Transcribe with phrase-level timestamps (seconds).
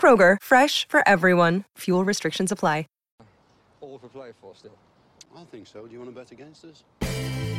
[0.00, 1.64] Kroger, fresh for everyone.
[1.76, 2.86] Fuel restrictions apply.
[3.80, 4.76] All for play for still.
[5.34, 5.86] I think so.
[5.86, 7.49] Do you want to bet against us?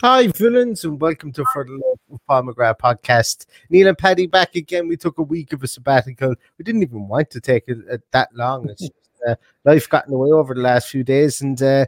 [0.00, 3.46] Hi, villains, and welcome to For the Love of McGrath podcast.
[3.68, 4.86] Neil and Paddy back again.
[4.86, 6.36] We took a week of a sabbatical.
[6.56, 8.68] We didn't even want to take it uh, that long.
[8.68, 8.92] It's just,
[9.26, 11.86] uh, life got in the way over the last few days, and uh,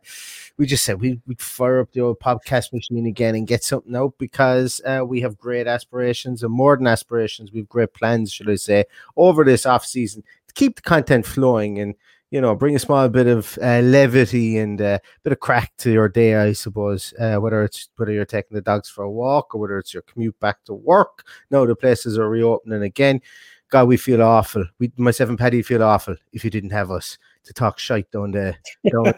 [0.56, 3.94] we just said we, would fire up the old podcast machine again and get something
[3.94, 7.52] out because uh, we have great aspirations and more than aspirations.
[7.52, 8.86] We have great plans, should I say,
[9.16, 11.94] over this off season to keep the content flowing and
[12.30, 15.72] you know, bring a small bit of uh, levity and a uh, bit of crack
[15.78, 17.12] to your day, I suppose.
[17.18, 20.02] Uh, whether it's whether you're taking the dogs for a walk or whether it's your
[20.02, 21.26] commute back to work.
[21.50, 23.20] No, the places are reopening again.
[23.68, 24.64] God, we feel awful.
[24.78, 28.32] We, myself and Paddy, feel awful if you didn't have us to talk shite down
[28.32, 28.56] the,
[28.90, 29.04] down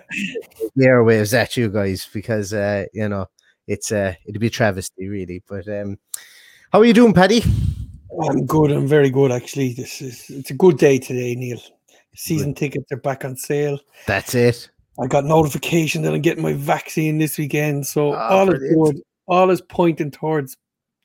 [0.76, 3.28] the airwaves at you guys because uh, you know
[3.66, 5.42] it's uh it'd be a travesty really.
[5.46, 5.98] But um,
[6.72, 7.42] how are you doing, Paddy?
[8.26, 8.70] I'm good.
[8.70, 9.74] I'm very good actually.
[9.74, 11.60] This is it's a good day today, Neil.
[12.14, 13.78] Season tickets are back on sale.
[14.06, 14.70] That's it.
[15.00, 17.86] I got notification that I'm getting my vaccine this weekend.
[17.86, 18.84] So Oh, all is brilliant.
[18.96, 19.02] good.
[19.26, 20.56] All is pointing towards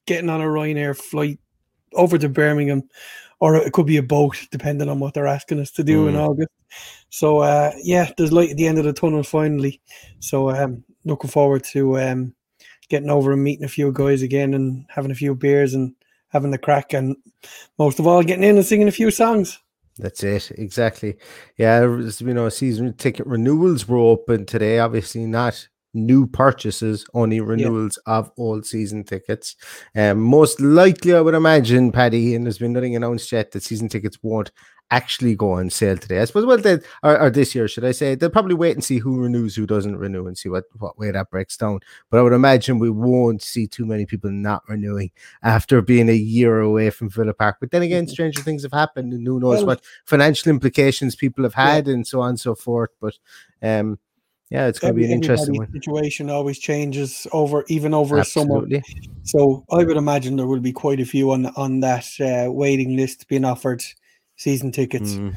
[0.05, 1.39] getting on a Ryanair flight
[1.93, 2.83] over to Birmingham,
[3.39, 6.15] or it could be a boat, depending on what they're asking us to do in
[6.15, 6.27] Mm.
[6.29, 6.49] August.
[7.09, 9.79] So uh, yeah, there's light at the end of the tunnel finally.
[10.19, 12.33] So um, looking forward to um,
[12.89, 15.93] getting over and meeting a few guys again and having a few beers and
[16.29, 17.15] having the crack, and
[17.79, 19.59] most of all, getting in and singing a few songs.
[19.97, 21.17] That's it, exactly.
[21.57, 24.79] Yeah, was, you know, season ticket renewals were open today.
[24.79, 29.55] Obviously, not new purchases, only renewals of old season tickets.
[29.95, 33.89] Um, most likely, I would imagine, Paddy, and there's been nothing announced yet that season
[33.89, 34.51] tickets won't
[34.91, 36.19] actually go on sale today.
[36.19, 38.15] I suppose, well, they, or, or this year, should I say?
[38.15, 41.11] They'll probably wait and see who renews, who doesn't renew, and see what, what way
[41.11, 41.79] that breaks down.
[42.09, 45.11] But I would imagine we won't see too many people not renewing
[45.43, 47.57] after being a year away from Villa Park.
[47.59, 51.43] But then again, stranger things have happened, and who knows Well- what financial implications people
[51.43, 52.91] have had, and so on and so forth.
[53.01, 53.15] But
[53.61, 53.99] um,
[54.49, 55.69] yeah, it's going to be an interesting one.
[55.73, 58.65] Situation always changes over, even over a summer.
[59.23, 62.95] So I would imagine there will be quite a few on on that uh, waiting
[62.95, 63.83] list being offered
[64.37, 65.15] season tickets.
[65.15, 65.33] Mm.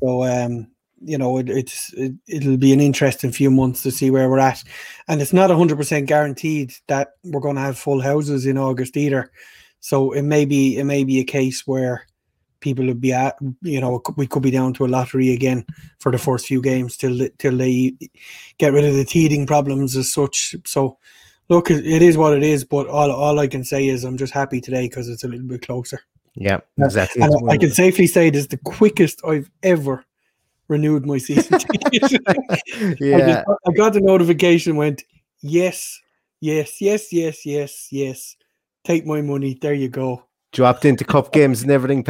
[0.00, 0.68] So um,
[1.02, 4.38] you know, it, it's it, it'll be an interesting few months to see where we're
[4.38, 4.64] at,
[5.08, 8.96] and it's not hundred percent guaranteed that we're going to have full houses in August
[8.96, 9.30] either.
[9.80, 12.06] So it may be it may be a case where
[12.60, 15.64] people would be at you know we could be down to a lottery again
[15.98, 17.94] for the first few games till they- till they
[18.58, 20.56] get rid of the teething problems as such.
[20.64, 20.98] So
[21.48, 22.64] look, it it is what it is.
[22.64, 25.46] But all all I can say is I'm just happy today because it's a little
[25.46, 26.00] bit closer.
[26.36, 27.22] Yeah, exactly.
[27.22, 30.04] And I, I can safely say it is the quickest I've ever
[30.68, 31.58] renewed my season
[31.92, 32.20] ticket.
[32.28, 35.02] I, yeah, just- I got the notification, went
[35.40, 35.98] yes,
[36.40, 38.36] yes, yes, yes, yes, yes.
[38.84, 39.56] Take my money.
[39.60, 40.22] There you go.
[40.52, 42.04] dropped into cup games and everything.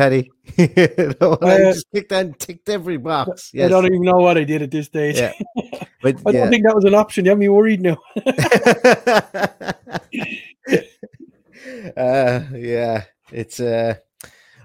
[0.57, 3.51] You know, I Uh, just ticked and ticked every box.
[3.55, 5.17] I don't even know what I did at this stage.
[5.19, 5.33] Yeah.
[6.03, 7.25] But I don't think that was an option.
[7.25, 7.97] You have me worried now.
[11.97, 13.95] uh, yeah, it's uh,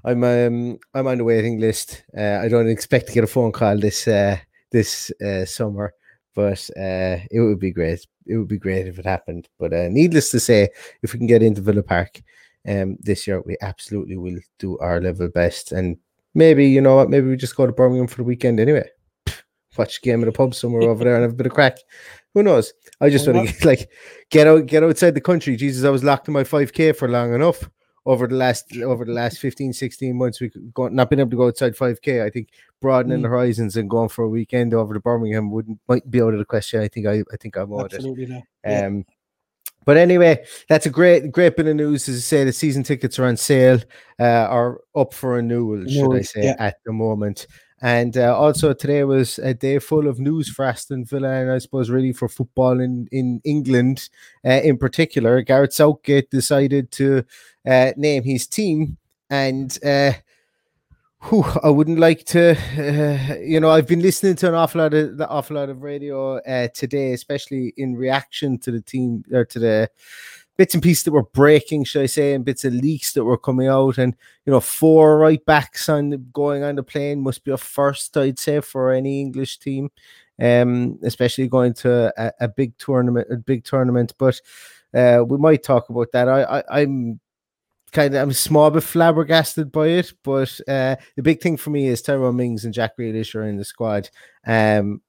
[0.03, 2.03] I'm um, I'm on the waiting list.
[2.17, 4.37] Uh, I don't expect to get a phone call this uh,
[4.71, 5.93] this uh, summer.
[6.33, 8.07] But uh, it would be great.
[8.25, 9.49] It would be great if it happened.
[9.59, 10.69] But uh, needless to say,
[11.03, 12.21] if we can get into Villa Park
[12.67, 15.73] um, this year, we absolutely will do our level best.
[15.73, 15.97] And
[16.33, 17.09] maybe you know what?
[17.09, 18.89] Maybe we just go to Birmingham for the weekend anyway.
[19.77, 21.77] Watch a game at a pub somewhere over there and have a bit of crack.
[22.33, 22.73] Who knows?
[23.01, 23.89] I just want to like
[24.29, 25.57] get out, get outside the country.
[25.57, 27.69] Jesus, I was locked in my five k for long enough
[28.05, 31.37] over the last over the last 15 16 months we go not been able to
[31.37, 32.49] go outside 5k i think
[32.79, 33.23] broadening Mm.
[33.23, 36.39] the horizons and going for a weekend over to birmingham wouldn't might be out of
[36.39, 38.43] the question i think i i think i'm on it Absolutely.
[38.65, 38.85] Yeah.
[38.87, 39.05] um
[39.83, 42.07] but anyway, that's a great, great bit of news.
[42.07, 43.79] As I say, the season tickets are on sale,
[44.19, 46.55] uh, are up for renewal, should I say, yeah.
[46.59, 47.47] at the moment.
[47.81, 51.57] And uh, also today was a day full of news for Aston Villa, and I
[51.57, 54.07] suppose really for football in in England,
[54.45, 55.41] uh, in particular.
[55.41, 57.23] Gareth Southgate decided to
[57.65, 58.97] uh, name his team,
[59.29, 60.13] and uh,
[61.23, 64.93] whew, I wouldn't like to, uh, you know, I've been listening to an awful lot
[64.93, 69.45] of the awful lot of radio uh, today, especially in reaction to the team or
[69.45, 69.89] to the
[70.57, 73.37] bits and pieces that were breaking, should I say, and bits of leaks that were
[73.37, 74.15] coming out, and
[74.45, 78.39] you know, four right backs on going on the plane must be a first, I'd
[78.39, 79.91] say, for any English team,
[80.39, 84.13] um, especially going to a, a big tournament, a big tournament.
[84.17, 84.41] But
[84.93, 86.27] uh, we might talk about that.
[86.27, 87.19] I, I I'm
[87.91, 91.87] kind of I'm small bit flabbergasted by it, but uh, the big thing for me
[91.87, 94.09] is Tyrone Mings and Jack Grealish are in the squad.
[94.45, 95.01] Um,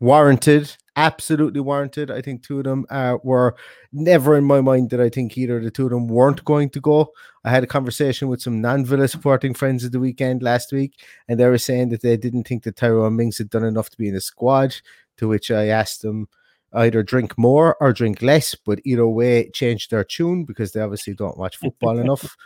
[0.00, 2.10] warranted, absolutely warranted.
[2.10, 3.56] I think two of them uh, were
[3.92, 6.70] never in my mind that I think either of the two of them weren't going
[6.70, 7.12] to go.
[7.44, 11.38] I had a conversation with some non-Villa supporting friends at the weekend last week, and
[11.38, 14.08] they were saying that they didn't think that Tyrone Mings had done enough to be
[14.08, 14.76] in the squad.
[15.18, 16.28] To which I asked them
[16.72, 21.14] either drink more or drink less, but either way, change their tune because they obviously
[21.14, 22.36] don't watch football enough.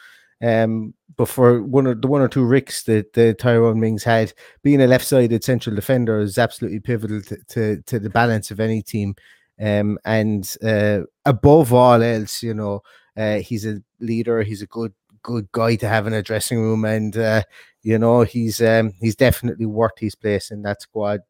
[0.43, 4.33] Um, but for one or the one or two ricks that the Tyrone Mings had,
[4.63, 8.83] being a left-sided central defender is absolutely pivotal to, to, to the balance of any
[8.83, 9.15] team.
[9.61, 12.83] Um, and uh, above all else, you know,
[13.17, 14.43] uh, he's a leader.
[14.43, 17.43] He's a good good guy to have in a dressing room, and uh,
[17.83, 21.21] you know, he's um, he's definitely worth his place in that squad.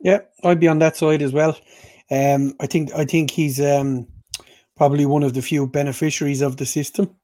[0.00, 1.56] Yeah, I'd be on that side as well.
[2.10, 4.06] Um, I think I think he's um,
[4.76, 7.14] probably one of the few beneficiaries of the system.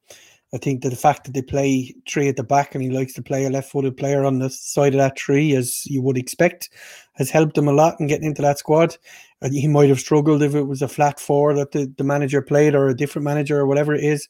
[0.52, 3.12] I think that the fact that they play three at the back and he likes
[3.12, 6.70] to play a left-footed player on the side of that tree, as you would expect,
[7.14, 8.96] has helped him a lot in getting into that squad.
[9.42, 12.42] Uh, He might have struggled if it was a flat four that the, the manager
[12.42, 14.28] played or a different manager or whatever it is.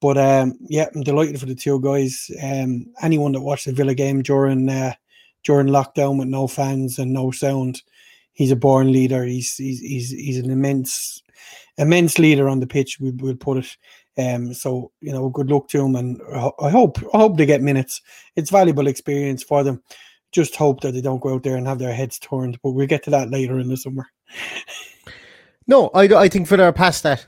[0.00, 2.30] But um, yeah, I'm delighted for the two guys.
[2.40, 4.92] Um, anyone that watched the Villa game during uh,
[5.44, 7.82] during lockdown with no fans and no sound,
[8.32, 9.24] he's a born leader.
[9.24, 11.22] He's he's he's, he's an immense
[11.76, 12.98] immense leader on the pitch.
[13.00, 13.76] We will put it.
[14.16, 16.20] Um, so you know, good luck to him, and
[16.60, 18.02] I hope I hope they get minutes.
[18.36, 19.82] It's valuable experience for them.
[20.32, 22.58] Just hope that they don't go out there and have their heads turned.
[22.62, 24.06] But we'll get to that later in the summer.
[25.66, 27.26] No, I, I think Villa are past that.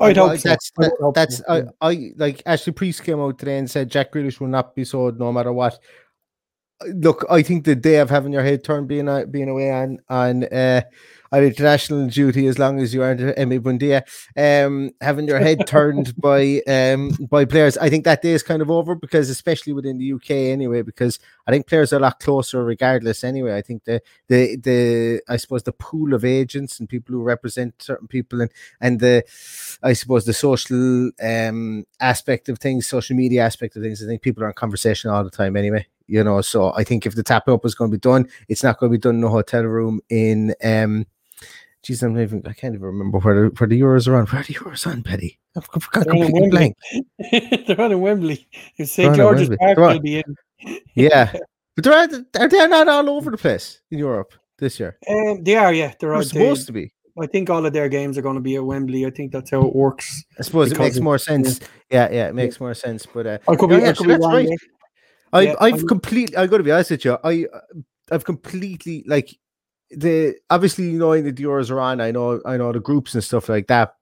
[0.00, 0.48] I'd I- hope so.
[0.48, 1.90] That's I that, hope that's so, I.
[1.90, 5.18] I like Ashley Priest came out today and said Jack Grealish will not be sold
[5.18, 5.78] no matter what.
[6.92, 9.98] Look, I think the day of having your head turned being uh, being away on
[10.08, 10.82] on uh,
[11.34, 14.02] on international duty as long as you aren't Emi Buendia,
[14.36, 18.62] um, having your head turned by um by players, I think that day is kind
[18.62, 22.20] of over because especially within the UK anyway, because I think players are a lot
[22.20, 23.56] closer regardless anyway.
[23.56, 27.82] I think the the the I suppose the pool of agents and people who represent
[27.82, 28.50] certain people and
[28.80, 29.24] and the
[29.82, 34.22] I suppose the social um aspect of things, social media aspect of things, I think
[34.22, 35.86] people are in conversation all the time anyway.
[36.06, 38.62] You know, so I think if the tap up is going to be done, it's
[38.62, 41.06] not going to be done in a hotel room in um
[41.84, 44.26] geez, I'm not even I can't even remember where the where the Euros are on.
[44.26, 45.38] Where are the Euros on, Paddy?
[45.56, 46.76] I've got completely blank.
[47.66, 48.48] They're on in Wembley.
[48.76, 50.36] If St George's Park will be in.
[50.94, 51.30] Yeah.
[51.74, 54.96] But they're are they not all over the place in Europe this year?
[55.08, 55.92] Um, they are, yeah.
[56.00, 56.92] They're, They're they, supposed to be.
[57.20, 59.04] I think all of their games are going to be at Wembley.
[59.04, 60.24] I think that's how it works.
[60.38, 61.60] I suppose it makes more sense.
[61.90, 63.06] Yeah, yeah, it makes more sense.
[63.06, 64.48] But uh, I could be, yeah, I could be wrong right.
[65.34, 67.18] I've Yeah, I've I'm- completely I got to be honest with you.
[67.22, 67.46] I
[68.10, 69.36] I've completely like
[69.90, 72.00] the obviously knowing that the Euros are on.
[72.00, 73.94] I know I know the groups and stuff like that,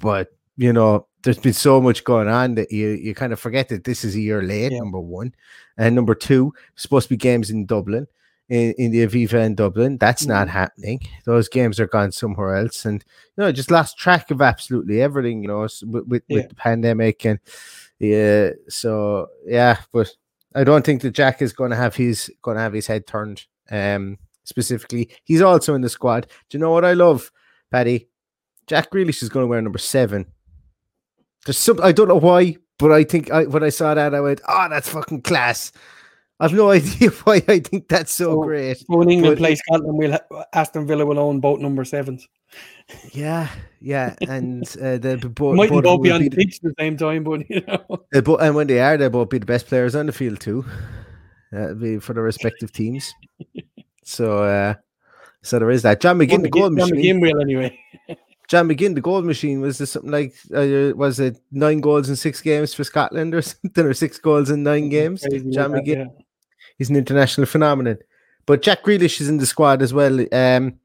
[0.00, 3.68] but you know there's been so much going on that you you kind of forget
[3.70, 4.72] that this is a year late.
[4.72, 4.78] Yeah.
[4.78, 5.34] Number one,
[5.76, 8.06] and number two, supposed to be games in Dublin.
[8.48, 10.50] In, in the Aviva in Dublin, that's not Mhm.
[10.52, 11.00] happening.
[11.24, 13.04] Those games are gone somewhere else, and
[13.36, 15.42] you know, just lost track of absolutely everything.
[15.42, 16.36] You know, with with, Yeah.
[16.36, 17.40] with the pandemic and
[17.98, 18.50] yeah.
[18.68, 20.12] So yeah, but
[20.56, 23.06] I don't think that Jack is going to have his going to have his head
[23.06, 23.44] turned.
[23.70, 26.26] Um, specifically, he's also in the squad.
[26.48, 27.30] Do you know what I love,
[27.70, 28.08] Paddy?
[28.66, 30.26] Jack Grealish is going to wear number seven.
[31.44, 34.20] There's some I don't know why, but I think I when I saw that I
[34.20, 35.72] went, oh, that's fucking class.
[36.38, 38.84] I've no idea why I think that's so, So- great.
[38.88, 42.28] When England But- play Scotland, we'll ha- Aston Villa will own both number sevens.
[43.12, 43.48] Yeah,
[43.80, 45.28] yeah, and uh, the We
[45.68, 48.04] both, be on the the- pitch at the same time, but you know.
[48.12, 50.64] they and when they are, they'll both be the best players on the field too.
[51.52, 53.12] That'll be for the respective teams.
[54.04, 54.74] So, uh,
[55.42, 56.00] so there is that.
[56.00, 56.96] John McGinn, the goal John machine.
[56.96, 57.78] McGinn will anyway.
[58.48, 59.60] John McGinn, the goal machine.
[59.60, 63.42] Was this something like uh, was it nine goals in six games for Scotland or
[63.42, 65.22] something, or six goals in nine games?
[65.52, 66.10] John that, McGinn.
[66.78, 67.98] He's an international phenomenon.
[68.46, 70.24] But Jack Grealish is in the squad as well.
[70.32, 70.78] Um,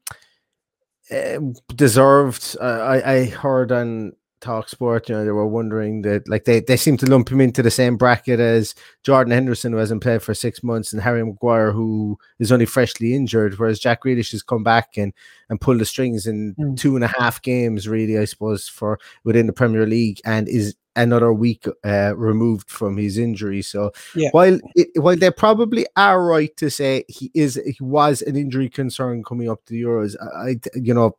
[1.10, 1.38] uh,
[1.74, 2.56] deserved.
[2.60, 6.58] Uh, I I heard on Talk Sport, you know, they were wondering that like they,
[6.60, 10.22] they seem to lump him into the same bracket as Jordan Henderson, who hasn't played
[10.22, 14.42] for six months, and Harry Maguire, who is only freshly injured, whereas Jack Grealish has
[14.42, 15.12] come back and
[15.48, 16.76] and pulled the strings in Mm.
[16.76, 20.74] two and a half games, really, I suppose, for within the Premier League, and is
[20.96, 23.62] another week uh, removed from his injury.
[23.62, 24.28] So Yeah.
[24.32, 28.68] while it, while they probably are right to say he is he was an injury
[28.68, 31.16] concern coming up to the Euros, I, you know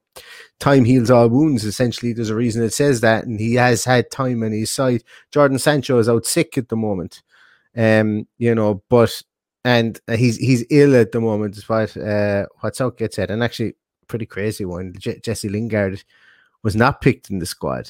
[0.60, 1.66] time heals all wounds.
[1.66, 5.04] Essentially, there's a reason it says that, and he has had time on his side.
[5.32, 7.24] Jadon Sancho is out sick at the moment,
[7.76, 9.22] um, you know, but
[9.66, 13.74] and he's he's ill at the moment, despite what uh, what Southgate said, and actually
[14.08, 14.94] pretty crazy one.
[15.00, 16.04] Je- Jesse Lingard
[16.62, 17.90] was not picked in the squad,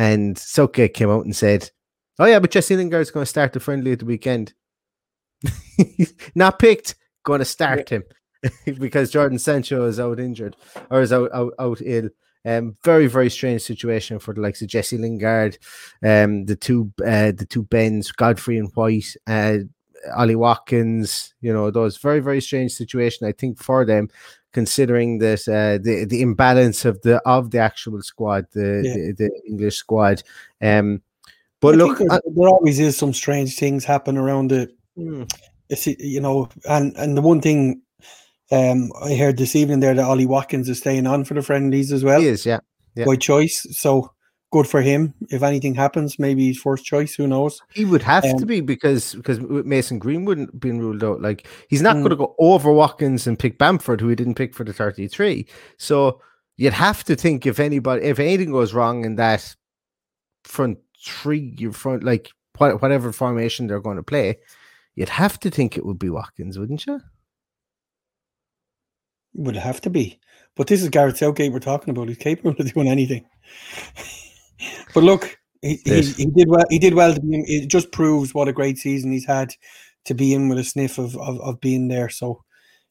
[0.00, 1.70] and Southgate came out and said,
[2.18, 4.54] "Oh yeah, but Jesse Lingard's going to start the friendly at the weekend."
[6.34, 8.04] not picked, going to start him
[8.78, 10.56] because Jadon Sancho is out injured
[10.90, 12.08] or is out out, out ill.
[12.46, 15.58] Um, very very strange situation for the likes of Jesse Lingard,
[16.02, 19.58] um, the two uh, the two Bens, Godfrey and White, uh,
[20.16, 21.34] Ollie Watkins.
[21.42, 23.26] You know those very very strange situation.
[23.26, 24.08] I think for them,
[24.52, 28.94] considering that uh, the the imbalance of the of the actual squad, the Yeah.
[28.94, 30.22] the, the English squad.
[30.60, 31.02] Um,
[31.60, 34.68] but I look, think uh, there's- there always is some strange things happen around the
[34.96, 35.30] mm,
[35.98, 37.82] you know, and and the one thing
[38.52, 41.92] um I heard this evening there that Ollie Watkins is staying on for the friendlies
[41.92, 42.58] as well he is, yeah.
[42.96, 43.04] yeah.
[43.04, 43.64] by choice.
[43.70, 44.10] So
[44.52, 45.14] good for him.
[45.30, 47.14] If anything happens, maybe he's first choice.
[47.14, 47.60] Who knows?
[47.72, 51.20] He would have to Um, be because because Mason Greenwood been ruled out.
[51.22, 52.00] Like he's not Mm.
[52.00, 55.06] going to go over Watkins and pick Bamford, who he didn't pick for the thirty
[55.08, 55.46] three.
[55.78, 56.20] So
[56.56, 59.54] you'd have to think if anybody, if anything goes wrong in that
[60.44, 64.36] front three, your front like whatever formation they're going to play,
[64.94, 67.00] you'd have to think it would be Watkins, wouldn't you?
[69.34, 70.18] Would have to be.
[70.56, 72.08] But this is Gareth Southgate we're talking about.
[72.08, 73.24] He's capable of doing anything.
[74.94, 76.64] but look, he, he, he did well.
[76.70, 77.34] He did well to be.
[77.34, 79.54] In, it just proves what a great season he's had
[80.06, 82.08] to be in with a sniff of, of, of being there.
[82.08, 82.42] So,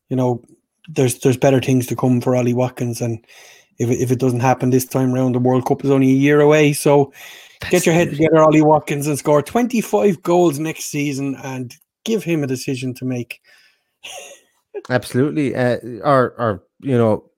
[0.09, 0.43] you know,
[0.88, 3.25] there's there's better things to come for Ollie Watkins, and
[3.77, 6.15] if it, if it doesn't happen this time around, the World Cup is only a
[6.15, 6.73] year away.
[6.73, 7.11] So,
[7.69, 12.43] get your head together, Ollie Watkins, and score 25 goals next season, and give him
[12.43, 13.41] a decision to make,
[14.89, 17.28] Absolutely, uh, or or you know,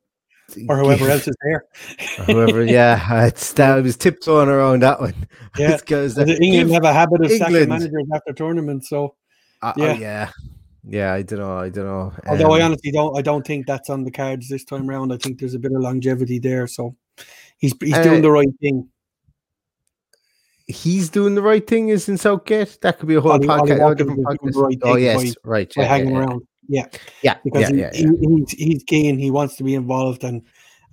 [0.70, 1.65] or whoever else is there.
[2.25, 5.13] Whoever, yeah, it's that I was tiptoeing around that one.
[5.58, 7.70] Yeah, It's 'cause, uh, England give- have a habit of sacking England.
[7.70, 8.88] managers after tournaments.
[8.89, 9.15] So,
[9.62, 9.86] Uh, Yeah.
[9.86, 10.29] yeah, yeah,
[10.89, 11.13] yeah.
[11.13, 11.58] I don't know.
[11.58, 12.13] I don't know.
[12.27, 15.12] although I Um, honestly don't, I don't think that's on the cards this time round.
[15.13, 16.67] I think there's a bit of longevity there.
[16.67, 16.96] So,
[17.58, 18.88] he's he's Uh, doing the right thing.
[20.67, 22.77] he's doing the right thing, is in Southgate.
[22.81, 23.75] That could be a whole Ollie- Ollie podcast.
[23.75, 24.55] a Watkins different podcast.
[24.63, 25.74] right oh thing yes, right.
[25.75, 26.88] By Yeah, hanging yeah, around, yeah,
[27.22, 29.18] yeah, because yeah, he, yeah, he- he's he's keen.
[29.20, 30.41] He wants to be involved, and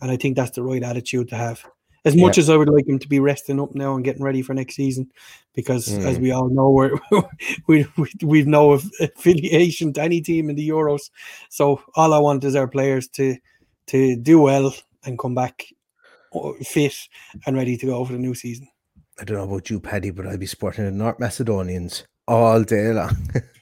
[0.01, 1.65] and I think that's the right attitude to have.
[2.05, 4.41] As much as I would like him to be resting up now and getting ready
[4.41, 5.11] for next season,
[5.55, 6.23] because as Mm.
[6.23, 6.93] we all know, we're,
[7.67, 11.11] we we we've no affiliation to any team in the Euros.
[11.51, 13.37] So all I want is our players to
[13.89, 14.73] to do well
[15.05, 15.67] and come back
[16.63, 16.95] fit
[17.47, 18.69] and ready to go for the new season.
[19.21, 22.93] I don't know about you, Paddy, but I'd be supporting the North Macedonians all day
[22.93, 23.17] long.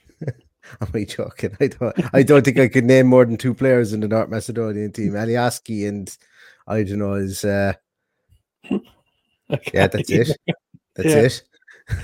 [0.81, 1.55] Am I joking?
[1.59, 1.95] I don't.
[2.13, 5.13] I don't think I could name more than two players in the North Macedonian team.
[5.13, 6.15] Alioski and
[6.67, 7.43] I don't know is.
[7.43, 7.73] Uh,
[9.73, 10.37] yeah, that's it.
[10.95, 11.43] That's it.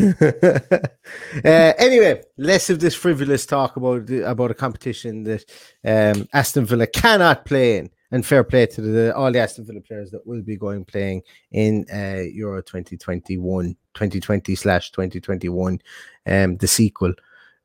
[1.46, 5.43] uh, anyway, less of this frivolous talk about the- about a competition that
[5.84, 9.82] um, Aston Villa cannot play in, and fair play to the, all the Aston Villa
[9.82, 15.82] players that will be going playing in uh, Euro 2021, 2020 slash 2021,
[16.27, 17.13] um, the sequel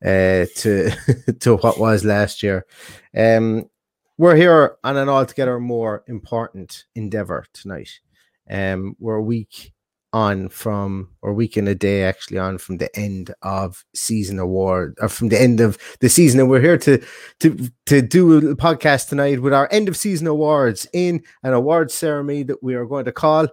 [0.05, 0.91] uh, to
[1.41, 2.67] to what was last year.
[3.17, 3.69] Um,
[4.17, 8.01] we're here on an altogether more important endeavor tonight.
[8.51, 9.73] Um, we're a week
[10.13, 14.97] on from, or week and a day actually on from the end of season award,
[15.01, 17.03] or from the end of the season, and we're here to
[17.41, 21.95] to to do a podcast tonight with our end of season awards in an awards
[21.95, 23.49] ceremony that we are going to call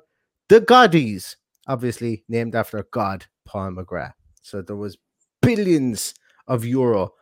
[0.48, 1.36] the Goddies,
[1.68, 4.14] obviously named after God Paul McGrath.
[4.42, 4.98] So there was
[5.42, 6.14] billions
[6.48, 7.14] of euro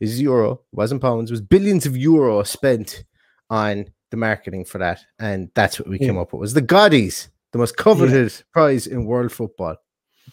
[0.00, 3.04] is euro, wasn't pounds, it was billions of euro spent
[3.50, 5.00] on the marketing for that.
[5.18, 6.08] And that's what we Yeah.
[6.08, 9.76] came up with was the Goddies, the most coveted prize in world football.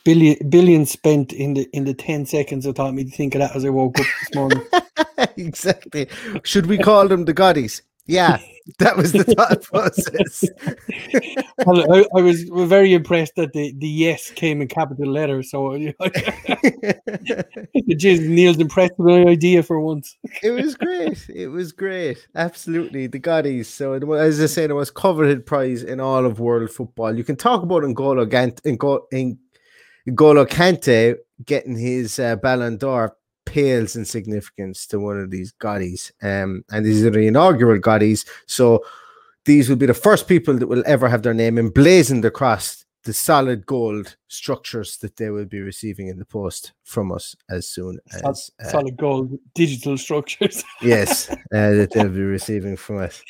[0.04, 3.40] Billion billions spent in the in the ten seconds that taught me to think of
[3.40, 4.62] that as I woke up this morning.
[5.38, 6.08] exactly.
[6.44, 7.82] Should we call them the Goddies?
[8.10, 8.40] Yeah,
[8.80, 10.44] that was the thought process.
[11.66, 15.52] well, I, I was very impressed that the, the yes came in capital letters.
[15.52, 16.08] So you know,
[17.74, 20.18] Neil's impressed with my idea for once.
[20.42, 21.30] it was great.
[21.30, 22.28] It was great.
[22.36, 23.06] Absolutely.
[23.06, 23.68] The Goddies.
[23.68, 27.16] So, it was, as I said, it was coveted prize in all of world football.
[27.16, 29.06] You can talk about N'Golo, Gant, N'Go-
[30.08, 33.16] N'Golo Kante getting his uh, Ballon d'Or
[33.50, 36.12] pales in significance to one of these Goddies.
[36.22, 38.28] Um, and these are the inaugural Goddies.
[38.46, 38.84] So,
[39.46, 43.14] these will be the first people that will ever have their name emblazoned across the
[43.14, 47.98] solid gold structures that they will be receiving in the post from us as soon
[48.12, 50.64] as uh, Solid gold digital structures.
[50.82, 53.24] yes, uh, that they'll be receiving from us.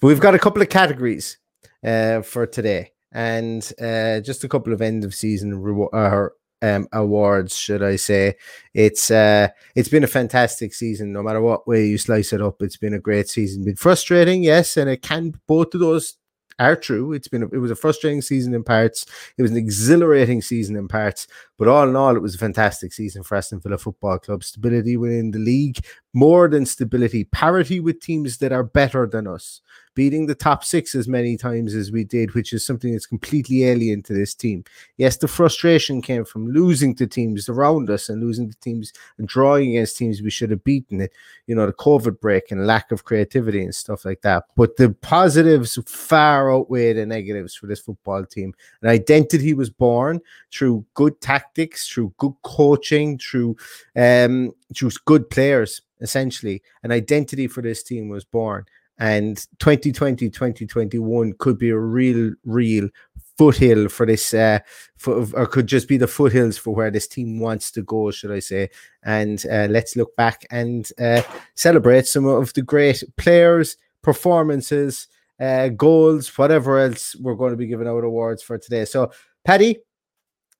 [0.00, 1.38] But we've got a couple of categories
[1.84, 6.32] uh, for today, and uh, just a couple of end of season reward
[6.62, 8.36] um, awards, should I say?
[8.72, 12.62] It's uh, it's been a fantastic season, no matter what way you slice it up.
[12.62, 13.64] It's been a great season.
[13.64, 16.16] Been frustrating, yes, and it can both of those
[16.58, 17.12] are true.
[17.12, 19.06] It's been a, it was a frustrating season in parts.
[19.36, 21.26] It was an exhilarating season in parts,
[21.58, 24.44] but all in all, it was a fantastic season for Aston Villa Football Club.
[24.44, 25.78] Stability within the league,
[26.14, 29.60] more than stability, parity with teams that are better than us,
[29.94, 33.64] beating the top six as many times as we did, which is something that's completely
[33.64, 34.64] alien to this team.
[34.96, 39.28] Yes, the frustration came from losing to teams around us and losing to teams and
[39.28, 41.12] drawing against teams we should have beaten it,
[41.46, 44.44] you know, the COVID break and lack of creativity and stuff like that.
[44.56, 48.54] But the positives far outweigh the negatives for this football team.
[48.82, 50.20] An identity was born
[50.52, 53.56] through good tactics, through good coaching, through
[53.96, 56.62] um through good players, essentially.
[56.82, 58.64] An identity for this team was born.
[59.02, 62.88] And 2020, 2021 could be a real, real
[63.36, 64.60] foothill for this, uh,
[64.96, 68.30] for, or could just be the foothills for where this team wants to go, should
[68.30, 68.70] I say.
[69.02, 71.22] And uh, let's look back and uh,
[71.56, 75.08] celebrate some of the great players, performances,
[75.40, 78.84] uh, goals, whatever else we're going to be giving out awards for today.
[78.84, 79.10] So,
[79.44, 79.78] Paddy,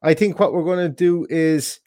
[0.02, 1.78] I think what we're going to do is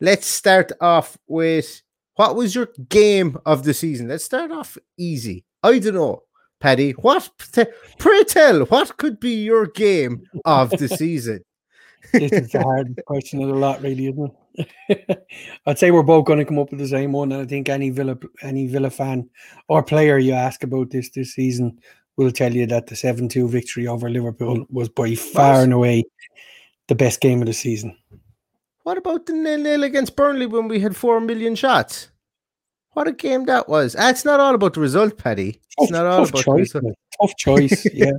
[0.00, 1.82] let's start off with
[2.14, 4.06] what was your game of the season?
[4.06, 5.44] Let's start off easy.
[5.64, 6.22] I don't know,
[6.60, 6.90] Paddy.
[6.92, 7.30] What
[7.98, 8.66] pray tell?
[8.66, 11.42] What could be your game of the season?
[12.12, 15.26] this is the hard question of the lot, really, isn't it?
[15.66, 17.70] I'd say we're both going to come up with the same one, and I think
[17.70, 19.30] any Villa, any Villa fan
[19.68, 21.78] or player you ask about this this season
[22.18, 26.04] will tell you that the seven-two victory over Liverpool was by far and away
[26.88, 27.96] the best game of the season.
[28.82, 32.10] What about the nil nil against Burnley when we had four million shots?
[32.94, 33.94] What a game that was.
[33.98, 35.60] Ah, it's not all about the result, Paddy.
[35.78, 36.94] It's Tough- not all about choice, the result.
[37.20, 38.12] Tough choice, yeah.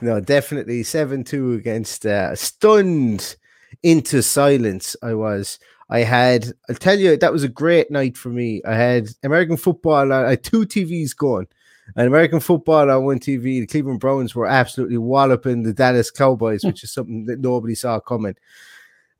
[0.00, 3.36] no, definitely 7 2 against uh, stunned
[3.82, 4.96] into silence.
[5.02, 5.58] I was.
[5.88, 8.60] I had, I'll tell you, that was a great night for me.
[8.66, 11.46] I had American football, I had two TVs going.
[11.94, 16.64] And American football on one TV, the Cleveland Browns were absolutely walloping the Dallas Cowboys,
[16.64, 18.34] which is something that nobody saw coming.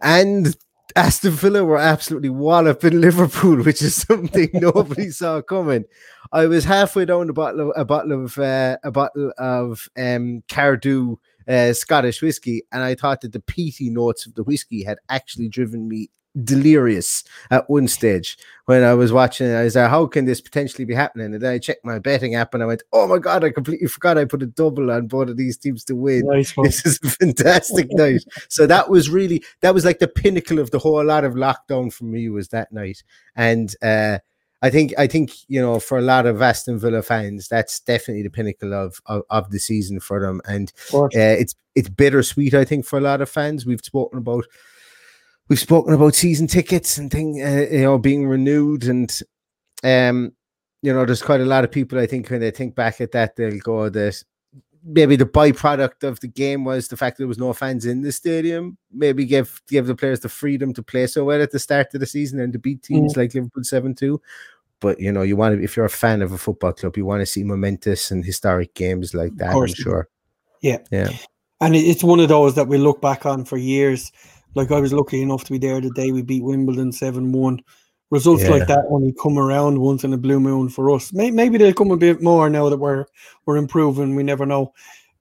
[0.01, 0.57] And
[0.97, 5.85] Aston Villa were absolutely walloping Liverpool, which is something nobody saw coming.
[6.33, 10.43] I was halfway down a bottle of a bottle of uh, a bottle of um,
[10.49, 14.97] Cardhu uh, Scottish whiskey, and I thought that the peaty notes of the whiskey had
[15.11, 16.09] actually driven me
[16.44, 19.55] delirious at one stage when I was watching it.
[19.55, 21.33] I was like, how can this potentially be happening?
[21.33, 23.87] And then I checked my betting app and I went, oh my God, I completely
[23.87, 26.27] forgot I put a double on both of these teams to win.
[26.27, 26.55] Nice.
[26.62, 28.25] This is a fantastic night.
[28.49, 31.92] So that was really, that was like the pinnacle of the whole lot of lockdown
[31.92, 33.03] for me was that night.
[33.35, 34.18] And, uh,
[34.62, 38.22] I think I think you know for a lot of Aston Villa fans, that's definitely
[38.22, 42.55] the pinnacle of of, of the season for them, and uh, it's it's bittersweet.
[42.55, 44.46] I think for a lot of fans, we've spoken about
[45.49, 49.21] we've spoken about season tickets and thing, uh, you know, being renewed, and
[49.85, 50.33] um,
[50.83, 51.99] you know, there's quite a lot of people.
[51.99, 54.23] I think when they think back at that, they'll go that
[54.85, 58.03] maybe the byproduct of the game was the fact that there was no fans in
[58.03, 58.79] the stadium.
[58.93, 62.01] Maybe give give the players the freedom to play so well at the start of
[62.01, 64.21] the season and to beat teams like Liverpool seven two.
[64.81, 67.05] But you know, you want to if you're a fan of a football club, you
[67.05, 69.49] want to see momentous and historic games like that.
[69.49, 69.91] I'm course you do.
[69.91, 70.09] sure.
[70.63, 70.79] Yeah.
[70.91, 71.11] Yeah.
[71.61, 74.13] And it's one of those that we look back on for years.
[74.57, 77.61] Like I was lucky enough to be there the day we beat Wimbledon 7 1.
[78.11, 78.51] Results Yeah.
[78.51, 81.12] like that only come around once in a blue moon for us.
[81.12, 83.05] Maybe they'll come a bit more now that we're
[83.45, 84.16] we're improving.
[84.16, 84.73] We never know.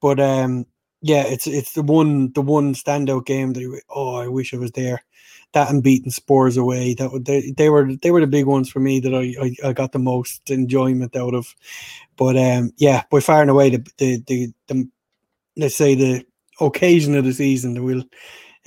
[0.01, 0.65] But um,
[1.01, 4.57] yeah, it's it's the one the one standout game that you, oh I wish I
[4.57, 5.03] was there.
[5.53, 6.93] that and beating Spurs away.
[6.93, 9.69] That would they, they were they were the big ones for me that I, I,
[9.69, 11.55] I got the most enjoyment out of.
[12.17, 14.89] But um, yeah, by far and away the the, the the
[15.57, 16.25] let's say the
[16.61, 18.03] occasion of the season that we'll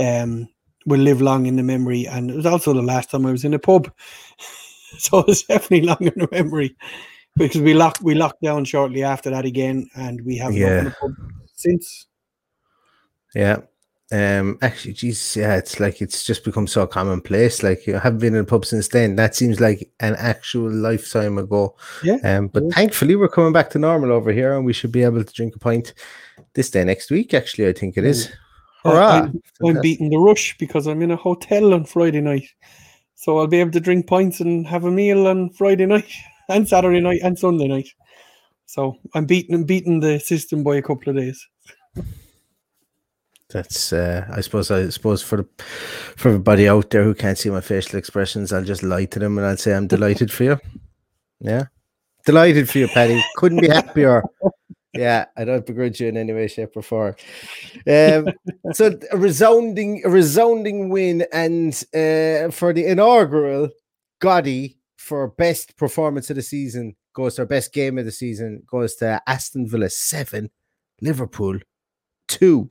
[0.01, 0.49] um
[0.89, 2.07] will live long in the memory.
[2.07, 3.91] And it was also the last time I was in a pub,
[4.99, 6.77] so it's definitely long in the memory
[7.37, 10.67] because we locked we locked down shortly after that again, and we haven't Yeah.
[10.81, 11.13] opened a pub
[11.55, 12.07] since.
[13.35, 13.59] Yeah.
[14.11, 17.63] Um actually geez, yeah, it's like it's just become so commonplace.
[17.63, 19.17] Like you haven't been in a pub since then.
[19.17, 21.77] That seems like an actual lifetime ago.
[22.03, 22.71] Yeah, Um but yeah.
[22.71, 25.55] thankfully we're coming back to normal over here and we should be able to drink
[25.57, 25.93] a pint
[26.55, 28.33] this day next week, actually, I think it is.
[28.93, 29.31] Hurrah!
[29.31, 32.49] I'm, I'm beating the rush because I'm in a hotel on Friday night.
[33.15, 36.11] So I'll be able to drink pints and have a meal on Friday night
[36.49, 37.89] and Saturday night and Sunday night.
[38.67, 41.47] So I'm beating I'm beating the system by a couple of days.
[43.51, 45.65] That's uh I suppose I suppose for the
[46.17, 49.39] for everybody out there who can't see my facial expressions, I'll just lie to them
[49.39, 50.61] and I'll say I'm delighted for you.
[51.41, 51.65] Yeah.
[52.27, 53.25] Delighted for you, Paddy.
[53.37, 54.23] Couldn't be happier.
[54.95, 57.15] Yeah, I don't begrudge you in any way, shape, or form.
[57.87, 58.29] Um,
[58.73, 63.69] so a resounding, a resounding win, and uh, for the inaugural
[64.21, 68.63] Goddie for best performance of the season goes to our best game of the season
[68.67, 70.51] goes to Aston Villa seven,
[71.01, 71.59] Liverpool
[72.27, 72.71] two.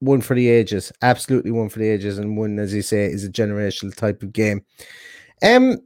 [0.00, 3.24] One for the ages, absolutely one for the ages, and one, as you say, is
[3.24, 4.64] a generational type of game.
[5.42, 5.78] Um,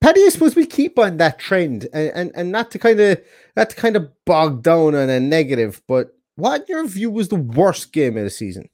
[0.00, 3.20] Paddy, I suppose we keep on that trend, and and, and not to kind of
[3.56, 7.28] not to kind of bog down on a negative, but what in your view was
[7.28, 8.68] the worst game of the season?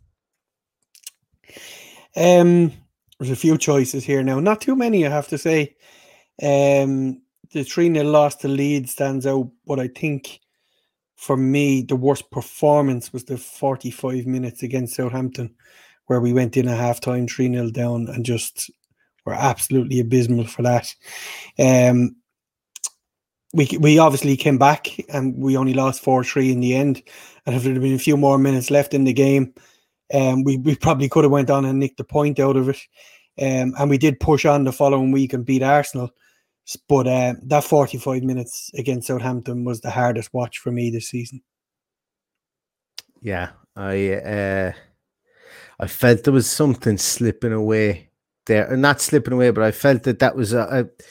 [2.17, 2.73] Um,
[3.19, 5.77] there's a few choices here now, not too many, I have to say.
[6.43, 10.41] Um, the 3 0 loss to Leeds stands out, but I think
[11.17, 15.55] for me, the worst performance was the 45 minutes against Southampton,
[16.07, 18.71] where we went in a half time 3 0 down and just
[19.25, 20.95] were absolutely abysmal for that.
[21.59, 22.17] Um,
[23.55, 27.03] we, we obviously came back and we only lost 4 3 in the end.
[27.45, 29.55] And if there had been a few more minutes left in the game,
[30.15, 32.79] um, we, we probably could have went on and nicked the point out of it.
[33.41, 36.11] Um, and we did push on the following week and beat Arsenal.
[36.89, 41.43] But uh, that 45 minutes against Southampton was the hardest watch for me this season.
[43.21, 44.73] Yeah, I uh,
[45.79, 48.11] I felt there was something slipping away
[48.47, 51.05] there, or not slipping away, but I felt that that was a, a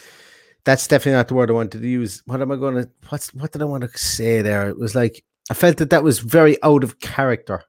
[0.66, 2.22] that's definitely not the word I wanted to use.
[2.26, 2.90] What am I going to?
[3.10, 4.70] What's what did I want to say there?
[4.70, 7.64] It was like I felt that that was very out of character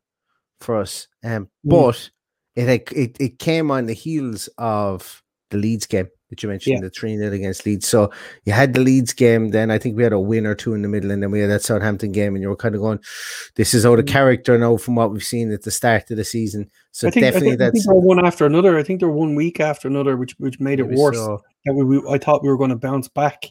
[0.60, 1.70] for us, um, Mm.
[1.70, 2.10] but
[2.54, 5.21] it it it came on the heels of
[5.52, 6.80] the Leeds game that you mentioned, Yeah.
[6.80, 7.86] the three 0 against Leeds.
[7.86, 8.10] So
[8.44, 10.82] you had the Leeds game, then I think we had a win or two in
[10.82, 12.98] the middle, and then we had that Southampton game, and you were kind of going,
[13.54, 14.08] "This is out of Mm.
[14.08, 17.24] character now from what we've seen at the start of the season." So I think,
[17.24, 18.76] I definitely think, I think that's they were one after another.
[18.78, 21.16] I think they're one week after another, which which made it worse.
[21.16, 21.40] so.
[21.66, 23.44] That we, we, I thought we were going to bounce back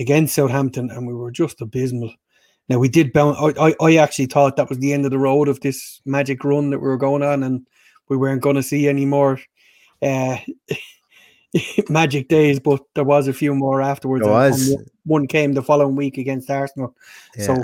[0.00, 2.12] against Southampton, and we were just abysmal.
[2.68, 3.36] Now we did bounce.
[3.38, 6.44] I, I, I actually thought that was the end of the road of this magic
[6.44, 7.66] run that we were going on, and
[8.08, 9.40] we weren't going to see any more
[10.00, 10.36] uh,
[11.88, 12.60] magic days.
[12.60, 14.24] But there was a few more afterwards.
[14.24, 14.70] There was.
[14.70, 16.96] and one came the following week against Arsenal.
[17.36, 17.44] Yeah.
[17.44, 17.54] So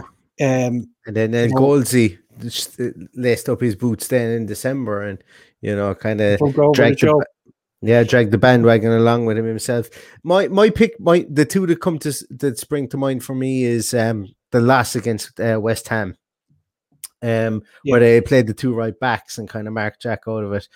[0.40, 1.51] um, And then.
[1.51, 5.22] Goldsy just uh, laced up his boots then in December and,
[5.61, 7.27] you know, kind of the dragged the,
[7.81, 9.88] yeah, dragged the bandwagon along with him himself.
[10.22, 13.64] My my pick, my the two that come to that spring to mind for me
[13.64, 16.16] is um the last against uh, West Ham,
[17.22, 20.53] um where they played the two right backs and kind of marked Jack out of
[20.53, 20.68] it.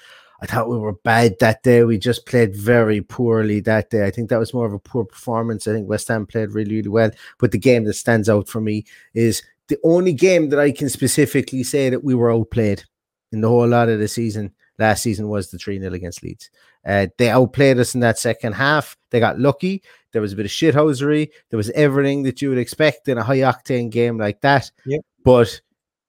[0.43, 1.85] I thought we were bad that day.
[1.85, 4.05] We just played very poorly that day.
[4.05, 5.69] I think that was more of a poor performance.
[5.69, 7.11] I think West Ham played really, really well.
[7.39, 10.89] But the game that stands out for me is the only game that I can
[10.89, 12.83] specifically say that we were outplayed
[13.31, 16.51] in the whole lot of the season last season was the 3 0 against Leeds.
[16.85, 18.97] Uh, they outplayed us in that second half.
[19.11, 19.83] They got lucky.
[20.13, 21.31] There was a bit of shithousery.
[21.51, 24.71] There was everything that you would expect in a high octane game like that.
[24.87, 25.01] Yep.
[25.25, 25.61] But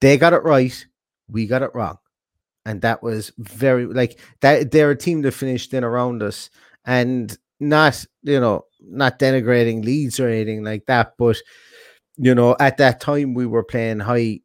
[0.01, 0.85] they got it right.
[1.29, 1.97] We got it wrong.
[2.65, 4.71] And that was very like that.
[4.71, 6.49] They're a team that finished in around us
[6.85, 11.13] and not, you know, not denigrating Leeds or anything like that.
[11.17, 11.37] But,
[12.17, 14.39] you know, at that time we were playing high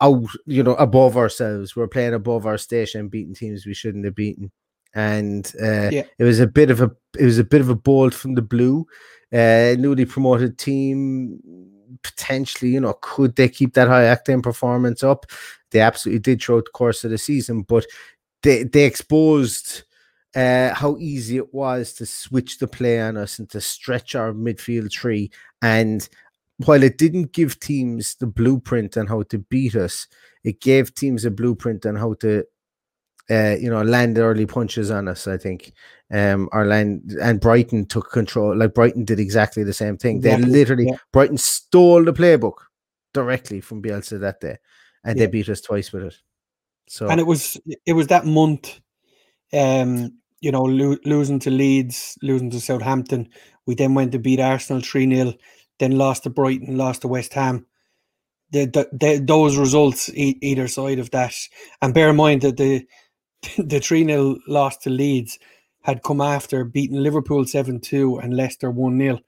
[0.00, 1.76] out, you know, above ourselves.
[1.76, 4.50] We are playing above our station, beating teams we shouldn't have beaten.
[4.94, 6.04] And uh, Yeah.
[6.18, 8.42] it was a bit of a it was a bit of a bolt from the
[8.42, 8.86] blue.
[9.32, 11.38] Uh, newly promoted team
[12.02, 15.26] potentially, you know, could they keep that high octane performance up?
[15.70, 17.86] They absolutely did throughout the course of the season, but
[18.42, 19.82] they they exposed
[20.34, 24.32] uh, how easy it was to switch the play on us and to stretch our
[24.32, 25.30] midfield tree.
[25.62, 26.08] And
[26.64, 30.06] while it didn't give teams the blueprint on how to beat us,
[30.44, 32.44] it gave teams a blueprint on how to
[33.30, 35.26] uh, you know, land early punches on us.
[35.28, 35.72] I think,
[36.12, 38.56] um, our land and Brighton took control.
[38.56, 40.20] Like Brighton did exactly the same thing.
[40.20, 40.96] They literally yeah.
[41.12, 42.54] Brighton stole the playbook
[43.14, 44.58] directly from Bielsa that day,
[45.04, 45.26] and Yeah.
[45.26, 46.16] they beat us twice with it.
[46.88, 48.80] So and it was it was that month
[49.52, 53.28] um you know lo- losing to Leeds losing to Southampton
[53.66, 55.36] we then went to beat Arsenal 3-0
[55.78, 57.66] then lost to Brighton lost to West Ham
[58.52, 61.34] the, the, the, those results e- either side of that
[61.80, 62.84] and bear in mind that the
[63.56, 65.38] the 3-0 loss to Leeds
[65.82, 69.20] had come after beating Liverpool 7-2 and Leicester 1-0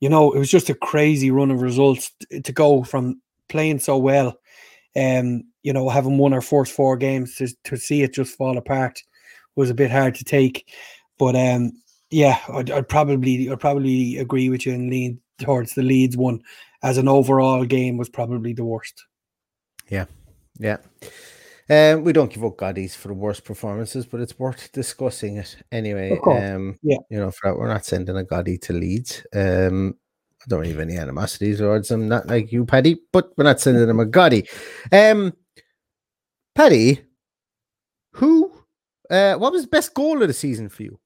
[0.00, 2.12] you know it was just a crazy run of results
[2.44, 4.36] to go from playing so well
[4.96, 8.56] um, you know, having won our first four games to, to see it just fall
[8.56, 9.02] apart
[9.54, 10.72] was a bit hard to take.
[11.18, 11.72] But um,
[12.10, 16.40] yeah, I'd, I'd probably I'd probably agree with you and lean towards the Leeds one
[16.82, 19.04] as an overall game was probably the worst.
[19.88, 20.06] Yeah,
[20.58, 20.78] yeah.
[21.68, 25.56] Um, we don't give up Goddies for the worst performances, but it's worth discussing it
[25.72, 26.18] anyway.
[26.24, 26.98] Um, yeah.
[27.10, 29.26] you know, for that, we're not sending a Goddie to Leeds.
[29.34, 29.96] Um,
[30.42, 33.86] I don't have any animosities towards them, not like you, Paddy, but we're not sending
[33.86, 34.48] them a Goddie.
[34.92, 35.32] Um,
[36.54, 37.00] Paddy,
[38.12, 38.52] who,
[39.10, 41.00] uh, what was the best goal of the season for you?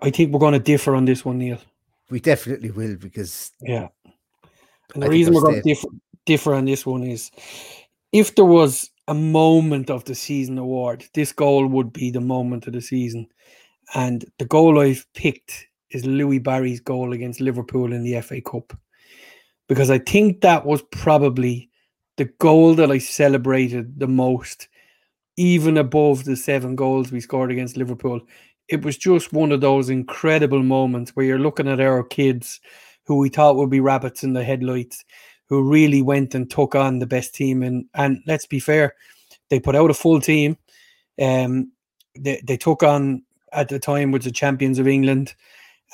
[0.00, 1.58] I think we're going to differ on this one, Neil.
[2.10, 3.88] We definitely will because Yeah.
[4.94, 5.88] And the think reason we're going to differ,
[6.26, 7.30] differ on this one is
[8.12, 12.66] if there was a moment of the season award, this goal would be the moment
[12.66, 13.26] of the season.
[13.94, 18.76] And the goal I've picked is Louie Barry's goal against Liverpool in the FA Cup.
[19.68, 21.70] Because I think that was probably
[22.16, 24.68] the goal that I celebrated the most,
[25.36, 28.20] even above the seven goals we scored against Liverpool.
[28.68, 32.60] It was just one of those incredible moments where you're looking at our kids
[33.06, 35.04] who we thought would be rabbits in the headlights,
[35.52, 37.62] who really went and took on the best team.
[37.62, 38.94] And and let's be fair,
[39.50, 40.56] they put out a full team.
[41.20, 41.72] Um,
[42.18, 45.34] they they took on at the time was the champions of England,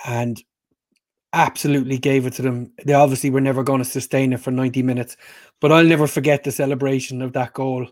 [0.06, 0.40] and
[1.32, 2.70] absolutely gave it to them.
[2.84, 5.16] They obviously were never going to sustain it for ninety minutes,
[5.60, 7.88] but I'll never forget the celebration of that goal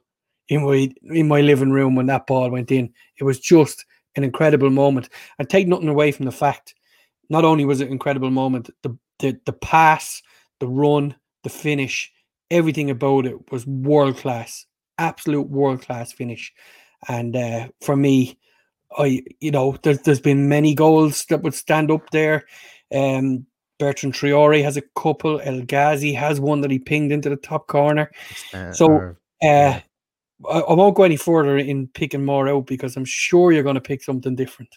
[0.48, 2.92] in my in my living room when that ball went in.
[3.18, 5.08] It was just an incredible moment.
[5.40, 6.76] And take nothing away from the fact
[7.28, 10.22] not only was it an incredible moment, the the the pass,
[10.60, 12.12] the run, the finish,
[12.50, 14.66] everything about it was world class,
[14.98, 16.52] absolute world class finish.
[17.08, 18.38] And uh, for me,
[18.98, 22.44] I you know there's there's been many goals that would stand up there.
[22.94, 23.46] Um,
[23.78, 25.40] Bertrand Traore has a couple.
[25.40, 28.10] El Ghazi has one that he pinged into the top corner.
[28.54, 29.80] uh, So, Uh,
[30.48, 33.74] I, I won't go any further in picking more out because I'm sure you're going
[33.74, 34.70] to pick something different.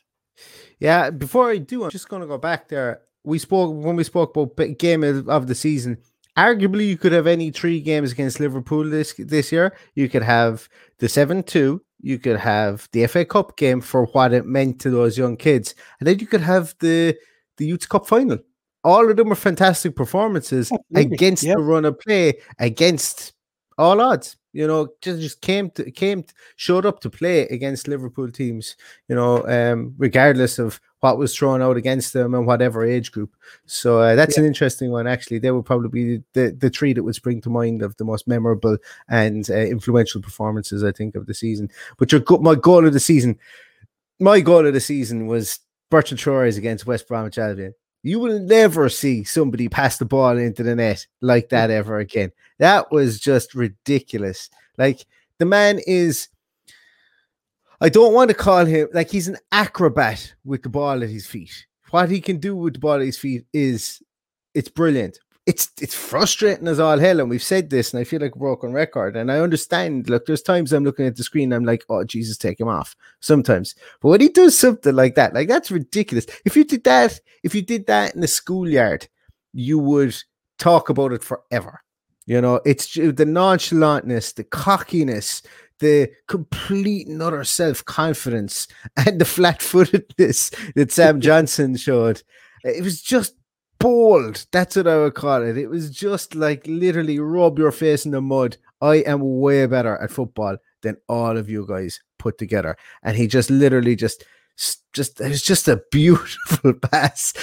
[0.80, 3.02] Yeah, before I do, I'm just going to go back there.
[3.24, 5.98] We spoke when we spoke about game of the season.
[6.40, 9.76] Arguably, you could have any three games against Liverpool this this year.
[9.96, 11.82] You could have the seven two.
[12.00, 15.76] You could have the FA Cup game for what it meant to those young kids,
[16.00, 17.18] and then you could have the
[17.58, 18.40] the Youth Cup final.
[18.86, 21.56] All of them were fantastic performances Absolutely, against yeah.
[21.56, 23.34] the run of play, against
[23.78, 24.38] all odds.
[24.54, 26.24] You know, just just came to came
[26.56, 28.78] showed up to play against Liverpool teams
[29.10, 33.36] you know, um, regardless of what was thrown out against them and whatever age group.
[33.66, 35.40] So uh, that's an interesting one, actually.
[35.40, 38.28] They would probably be the, the three that would spring to mind of the most
[38.28, 41.70] memorable and uh, influential performances, I think, of the season.
[41.98, 43.40] But your go- my goal of the season,
[44.20, 45.60] my goal of the season was
[45.90, 47.74] Bertrand Traore's against West Bromwich Albion.
[48.04, 52.32] You will never see somebody pass the ball into the net like that ever again.
[52.58, 54.50] That was just ridiculous.
[54.78, 55.06] Like
[55.38, 56.30] the man is
[57.82, 61.26] I don't want to call him like he's an acrobat with the ball at his
[61.26, 61.66] feet.
[61.92, 64.02] What he can do with the ball at his feet is
[64.54, 65.20] it's brilliant.
[65.46, 68.40] It's it's frustrating as all hell, and we've said this, and I feel like a
[68.40, 69.16] broken record.
[69.16, 70.10] And I understand.
[70.10, 72.96] Look, there's times I'm looking at the screen, I'm like, oh Jesus, take him off.
[73.22, 76.28] Sometimes, but when he does something like that, like that's ridiculous.
[76.46, 79.08] If you did that, if you did that in the schoolyard,
[79.54, 80.16] you would
[80.58, 81.82] talk about it forever.
[82.30, 85.42] You know, it's the nonchalantness, the cockiness,
[85.80, 92.22] the complete and utter self confidence, and the flat footedness that Sam Johnstone showed.
[92.64, 93.34] It was just
[93.80, 94.46] bold.
[94.52, 95.58] That's what I would call it.
[95.58, 98.58] It was just like literally rub your face in the mud.
[98.80, 102.78] I am way better at football than all of you guys put together.
[103.02, 104.24] And he just literally just
[104.94, 107.34] just it was just a beautiful pass.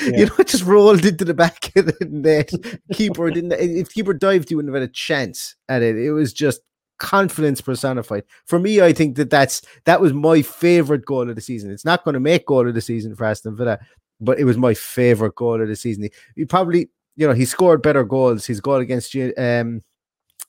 [0.00, 2.52] you know, it just rolled into the back of the net.
[2.92, 5.96] Keeper didn't if keeper dived, he wouldn't have had a chance at it.
[5.96, 6.60] It was just
[6.98, 8.22] confidence personified.
[8.46, 11.70] For me, I think that that's that was my favorite goal of the season.
[11.70, 13.78] It's not going to make goal of the season for Aston Villa,
[14.20, 16.04] but it was my favorite goal of the season.
[16.04, 18.46] He, he probably, you know, he scored better goals.
[18.46, 19.82] His goal against you, um,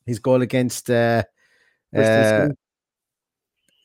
[0.05, 1.23] his goal against uh,
[1.95, 2.49] uh.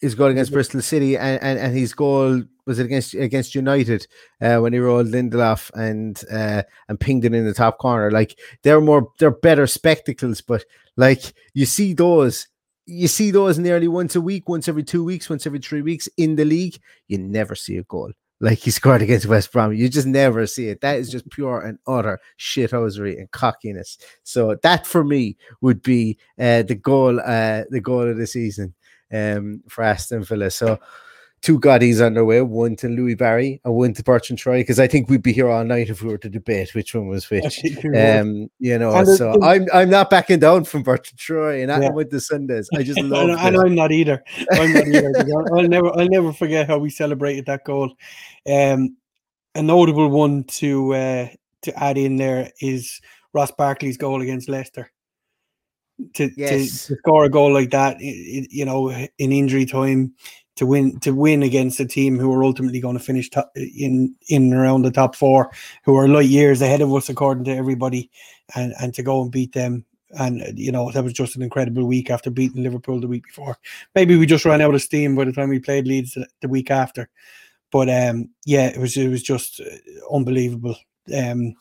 [0.00, 4.06] His goal against Bristol City, and, and, and his goal was it against against United
[4.40, 8.10] uh, when he rolled Lindelof and uh, and pinged it in the top corner.
[8.10, 10.64] Like they're more they're better spectacles, but
[10.96, 12.48] like you see those.
[12.90, 16.08] You see those nearly once a week, once every two weeks, once every three weeks
[16.16, 16.80] in the league.
[17.06, 19.72] You never see a goal like he scored against West Brom.
[19.72, 20.80] You just never see it.
[20.80, 23.98] That is just pure and utter shithosery and cockiness.
[24.22, 28.74] So that for me would be uh, the goal, uh, the goal of the season
[29.12, 30.50] um, for Aston Villa.
[30.50, 30.78] So
[31.40, 34.80] two Goddies on their way, one to Louie Barry and one to Bertrand Traore, because
[34.80, 37.30] I think we'd be here all night if we were to debate which one was
[37.30, 37.62] which.
[37.96, 41.90] Um, you know, so I'm I'm not backing down from Bertrand Traore and I yeah.
[41.90, 42.68] with the Sundays.
[42.74, 44.22] I just love and, and I'm not either.
[44.52, 45.12] I'm not either.
[45.54, 47.94] I'll never I'll never forget how we celebrated that goal.
[48.50, 48.96] Um,
[49.54, 51.28] a notable one to uh,
[51.62, 53.00] to add in there is
[53.32, 54.90] Ross Barkley's goal against Leicester
[56.14, 56.86] to, yes.
[56.86, 60.14] to, to, score a goal like that, you know, in injury time,
[60.58, 64.14] to win to win against a team who are ultimately going to finish top, in
[64.28, 65.50] in around the top four,
[65.84, 68.10] who are light years ahead of us according to everybody,
[68.56, 69.84] and and to go and beat them.
[70.18, 73.56] And you know that was just an incredible week after beating Liverpool the week before.
[73.94, 76.48] Maybe we just ran out of steam by the time we played Leeds the, the
[76.48, 77.08] week after,
[77.70, 80.76] but um, yeah, it was it was just uh, unbelievable.
[81.16, 81.54] Um,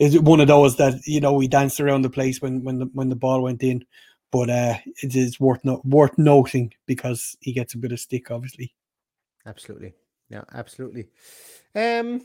[0.00, 2.86] it's one of those that you know we danced around the place when when the
[2.86, 3.84] when the ball went in,
[4.32, 8.74] but uh, it is worth worth noting because he gets a bit of stick, obviously.
[9.46, 9.94] Absolutely,
[10.30, 11.06] yeah, absolutely.
[11.74, 12.22] Um,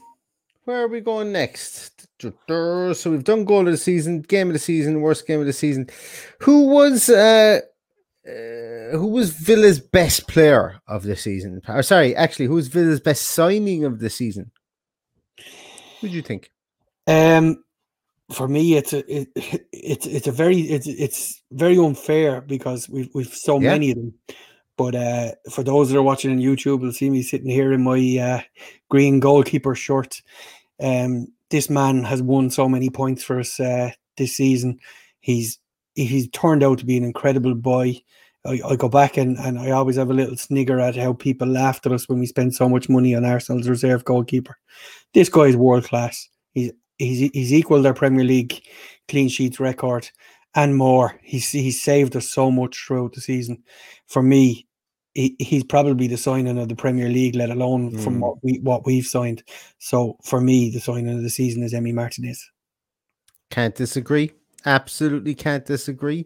[0.63, 2.07] where are we going next?
[2.21, 5.53] So we've done goal of the season, game of the season, worst game of the
[5.53, 5.89] season.
[6.39, 7.59] Who was uh,
[8.25, 11.61] uh who was Villa's best player of the season?
[11.67, 14.51] Or sorry, actually, who was Villa's best signing of the season?
[15.99, 16.51] Who do you think?
[17.07, 17.63] Um,
[18.31, 19.29] for me, it's a it,
[19.71, 23.71] it's it's a very it's it's very unfair because we've we've so yeah.
[23.71, 24.13] many of them.
[24.77, 27.83] But uh, for those that are watching on YouTube, will see me sitting here in
[27.83, 28.41] my uh,
[28.89, 30.21] green goalkeeper shirt.
[30.81, 34.79] Um, this man has won so many points for us uh, this season.
[35.21, 35.59] He's
[35.93, 38.01] he's turned out to be an incredible boy.
[38.45, 41.47] I, I, go back and, and I always have a little snigger at how people
[41.47, 44.57] laughed at us when we spend so much money on Arsenal's reserve goalkeeper.
[45.15, 46.29] This guy is world class.
[46.97, 48.61] He's he's equaled their Premier League
[49.07, 50.09] clean sheets record
[50.55, 51.19] and more.
[51.21, 53.63] He's he's saved us so much throughout the season.
[54.07, 54.67] For me,
[55.13, 58.03] he, he's probably the signing of the Premier League, let alone mm.
[58.03, 59.43] from what we what we've signed.
[59.79, 62.49] So for me, the signing of the season is Emi Martinez.
[63.49, 64.31] Can't disagree.
[64.65, 66.25] Absolutely can't disagree.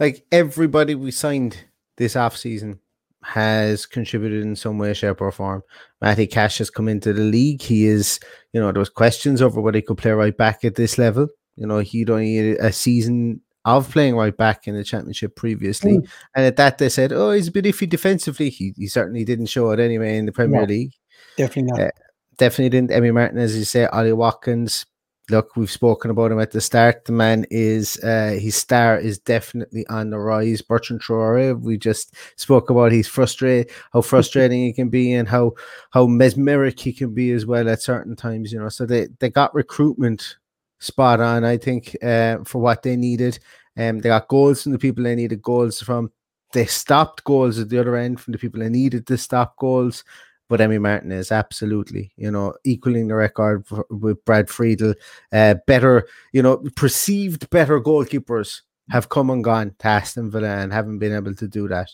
[0.00, 1.64] Like everybody we signed
[1.96, 2.80] this off season
[3.26, 5.62] has contributed in some way, shape, or form.
[6.00, 7.60] Matty Cash has come into the league.
[7.60, 8.20] He is,
[8.52, 11.26] you know, there was questions over whether he could play right back at this level.
[11.56, 15.98] You know, he'd only a season of playing right back in the championship previously.
[15.98, 16.08] Mm.
[16.36, 18.48] And at that they said, Oh, he's a bit iffy defensively.
[18.48, 20.92] He, he certainly didn't show it anyway in the Premier League.
[21.36, 21.80] Definitely not.
[21.80, 21.90] Uh,
[22.38, 22.90] definitely didn't.
[22.90, 24.86] Emi Martin, as you say, Ollie Watkins,
[25.30, 27.04] look, we've spoken about him at the start.
[27.04, 30.62] The man is uh, his star is definitely on the rise.
[30.62, 35.52] Bertrand Traore, we just spoke about he's frustrated, how frustrating he can be, and how
[35.90, 38.52] how mesmeric he can be as well at certain times.
[38.52, 40.36] You know, so they they got recruitment
[40.78, 41.44] spot on.
[41.44, 43.38] I think uh, for what they needed.
[43.78, 46.10] Um, they got goals from the people they needed goals from.
[46.52, 50.04] They stopped goals at the other end from the people they needed to stop goals
[50.48, 54.94] but Emi Martinez absolutely, you know, equaling the record for, with Brad Friedel.
[55.32, 60.72] Uh, better, you know, perceived better goalkeepers have come and gone to Aston Villa and
[60.72, 61.90] haven't been able to do that.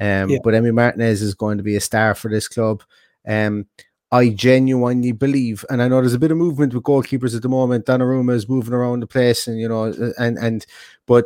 [0.00, 0.38] Um, yeah.
[0.42, 2.82] But Emi Martinez is going to be a star for this club.
[3.26, 3.66] Um,
[4.12, 7.48] I genuinely believe, and I know there's a bit of movement with goalkeepers at the
[7.48, 7.86] moment.
[7.86, 9.84] Donnarumma is moving around the place, and you know,
[10.18, 10.64] and and
[11.06, 11.24] but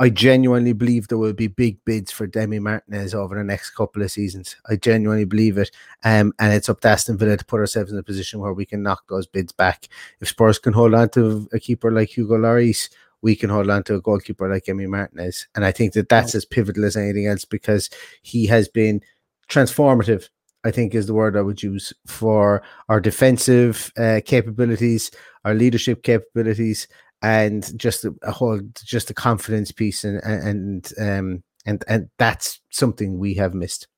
[0.00, 4.00] I genuinely believe there will be big bids for Demi Martinez over the next couple
[4.02, 4.54] of seasons.
[4.68, 5.72] I genuinely believe it.
[6.04, 8.64] Um, and it's up to Aston Villa to put ourselves in a position where we
[8.64, 9.88] can knock those bids back.
[10.20, 12.90] If Spurs can hold on to a keeper like Hugo Lloris,
[13.22, 15.48] we can hold on to a goalkeeper like Demi Martinez.
[15.56, 17.90] And I think that that's as pivotal as anything else because
[18.22, 19.02] he has been
[19.48, 20.28] transformative
[20.64, 25.10] I think is the word I would use for our defensive uh, capabilities,
[25.44, 26.88] our leadership capabilities,
[27.22, 32.60] and just a, a whole just a confidence piece and and um and and that's
[32.70, 33.88] something we have missed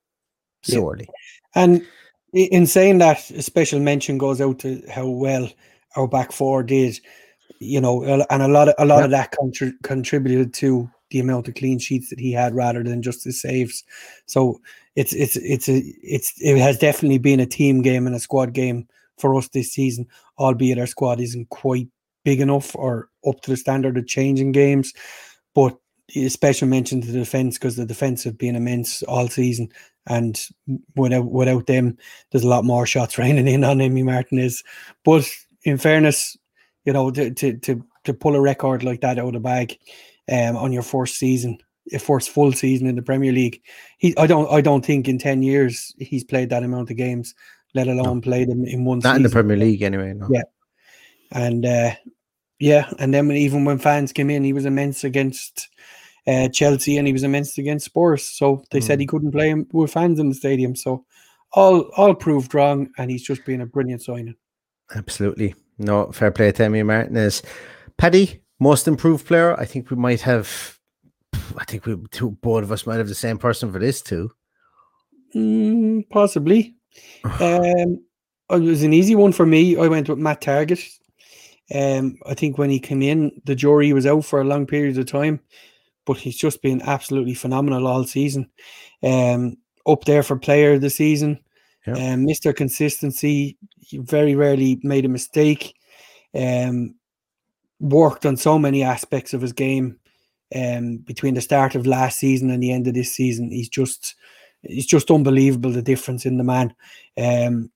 [0.63, 1.09] sorely.
[1.55, 1.63] Yeah.
[1.63, 1.87] And
[2.33, 5.49] in saying that, a special mention goes out to how well
[5.97, 6.99] our back four did,
[7.59, 9.05] you know, and a lot of a lot yeah.
[9.05, 13.03] of that contri- contributed to the amount of clean sheets that he had rather than
[13.03, 13.85] just the saves.
[14.27, 14.61] So
[14.95, 18.53] it's it's it's a it's it has definitely been a team game and a squad
[18.53, 18.87] game
[19.19, 20.07] for us this season,
[20.39, 21.89] albeit our squad isn't quite
[22.25, 24.93] big enough or up to the standard of changing games.
[25.55, 25.77] But
[26.17, 29.69] a special mention to the defense because the defense have been immense all season,
[30.09, 30.41] and
[30.97, 31.97] without without them,
[32.31, 34.63] there's a lot more shots raining in on Emi Martinez.
[35.05, 35.29] But
[35.65, 36.37] in fairness,
[36.85, 39.77] you know, to to to, to pull a record like that out of the bag
[40.31, 43.61] um, on your first season, your first full season in the Premier League,
[43.99, 47.35] he I don't I don't think in ten years he's played that amount of games,
[47.75, 48.21] let alone no.
[48.21, 48.99] played them in one.
[48.99, 49.17] Not season.
[49.17, 50.15] in the Premier League anyway.
[50.15, 50.29] No.
[50.31, 50.43] Yeah,
[51.33, 51.93] and uh,
[52.59, 55.69] yeah, and then when, even when fans came in, he was immense against
[56.27, 58.23] uh, Chelsea and he was immense against Spurs.
[58.23, 58.83] So they mm.
[58.83, 59.11] said he mm.
[59.11, 60.77] couldn't play with fans in the stadium.
[60.77, 61.05] So
[61.53, 64.37] all all proved wrong, and he's just been a brilliant signing.
[64.95, 67.43] Absolutely, no fair play to Emi Martinez.
[67.97, 69.59] Paddy, most improved player.
[69.59, 70.79] I think we might have.
[71.57, 74.31] I think we two both of us might have the same person for this too.
[75.35, 76.77] Mm, possibly.
[77.25, 78.05] um,
[78.51, 79.77] it was an easy one for me.
[79.77, 80.99] I went with Matt Targett.
[81.75, 84.99] Um, I think when he came in, the jury was out for a long period
[84.99, 85.41] of time,
[86.05, 88.51] but he's just been absolutely phenomenal all season.
[89.03, 89.57] Um,
[89.87, 91.39] up there for player of the season,
[91.87, 91.95] yeah.
[91.95, 92.55] um, Mr.
[92.55, 93.57] Consistency.
[93.79, 95.75] He very rarely made a mistake.
[96.35, 96.95] Um,
[97.81, 99.99] worked on so many aspects of his game.
[100.55, 104.17] Um, between the start of last season and the end of this season, he's just
[104.63, 106.75] it's just unbelievable the difference in the man.
[107.17, 107.71] Um,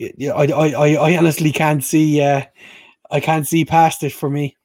[0.00, 0.12] I,
[0.52, 2.42] I, I, I honestly can't see uh,
[3.14, 4.56] I can't see past it for me.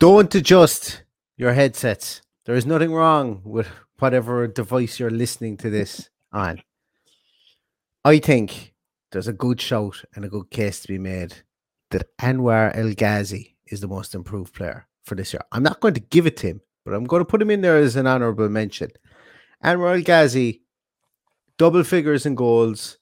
[0.00, 1.04] Don't adjust
[1.36, 2.20] your headsets.
[2.46, 3.68] There is nothing wrong with
[4.00, 6.62] whatever device you're listening to this on.
[8.04, 8.74] I think
[9.12, 11.44] there's a good shout and a good case to be made
[11.92, 15.42] that Anwar El Ghazi is the most improved player for this year.
[15.52, 17.60] I'm not going to give it to him, but I'm going to put him in
[17.60, 18.90] there as an honorable mention.
[19.62, 20.62] Anwar El Ghazi,
[21.56, 22.98] double figures in goals,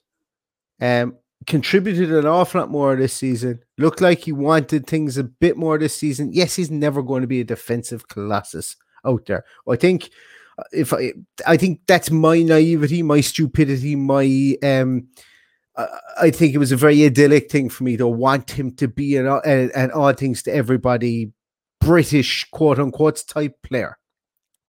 [0.78, 1.16] um,
[1.46, 3.60] contributed an awful lot more this season.
[3.78, 6.32] Looked like he wanted things a bit more this season.
[6.32, 9.44] Yes, he's never going to be a defensive colossus out there.
[9.68, 10.10] I think
[10.58, 11.12] uh, if I,
[11.46, 15.08] I think that's my naivety, my stupidity, my um.
[15.76, 19.16] I think it was a very idyllic thing for me to want him to be
[19.16, 21.32] an, an, an all things to everybody
[21.80, 23.98] British quote unquote type player.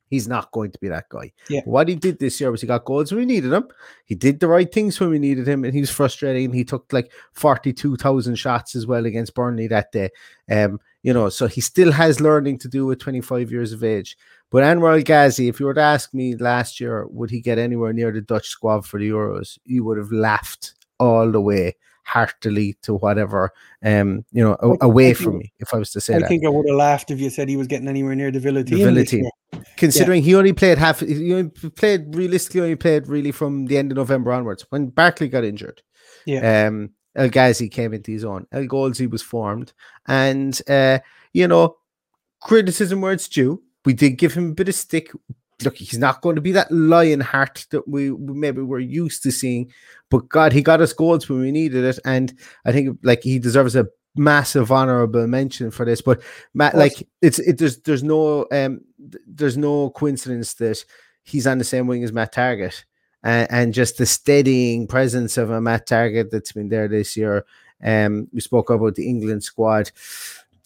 [0.08, 1.32] He's not going to be that guy.
[1.49, 1.62] Yeah.
[1.66, 3.68] What he did this year was he got goals when we needed him.
[4.06, 6.53] He did the right things when we needed him, and he was frustrating.
[6.53, 10.10] He took like forty-two thousand shots as well against Burnley that day.
[10.49, 14.18] Um, you know, so he still has learning to do at twenty-five years of age.
[14.51, 17.91] But Anwar Ghazi, if you were to ask me last year, would he get anywhere
[17.91, 19.58] near the Dutch squad for the Euros?
[19.66, 21.76] You would have laughed all the way
[22.06, 23.51] heartily to whatever
[23.84, 26.28] um you know away from me if I was to say I that.
[26.28, 28.64] think I would have laughed if you said he was getting anywhere near the Villa
[28.64, 28.78] team.
[28.78, 29.26] The Villa team.
[29.76, 30.26] Considering yeah.
[30.26, 33.97] he only played half he only played realistically only played really from the end of
[33.97, 35.82] November onwards when Barkley got injured.
[36.26, 36.68] Yeah.
[36.68, 38.45] Um El Ghazi came into his own.
[38.51, 39.74] El Ghazi was formed
[40.08, 40.99] and uh
[41.34, 41.78] you know
[42.39, 43.64] criticism where it's due.
[43.84, 45.12] We did give him a bit of stick
[45.64, 49.32] look, he's not going to be that lion heart that we maybe we're used to
[49.32, 49.72] seeing.
[50.10, 52.34] But God, he got us goals when we needed it, and
[52.66, 56.01] I think like he deserves a massive honorable mention for this.
[56.01, 56.22] But
[56.53, 58.82] Matt, like it's it there's there's no um
[59.28, 60.84] there's no coincidence that
[61.24, 62.84] he's on the same wing as Matt Targett.
[63.24, 67.43] And, and just the steadying presence of a Matt Targett that's been there this year.
[67.84, 69.91] Um, we spoke about the England squad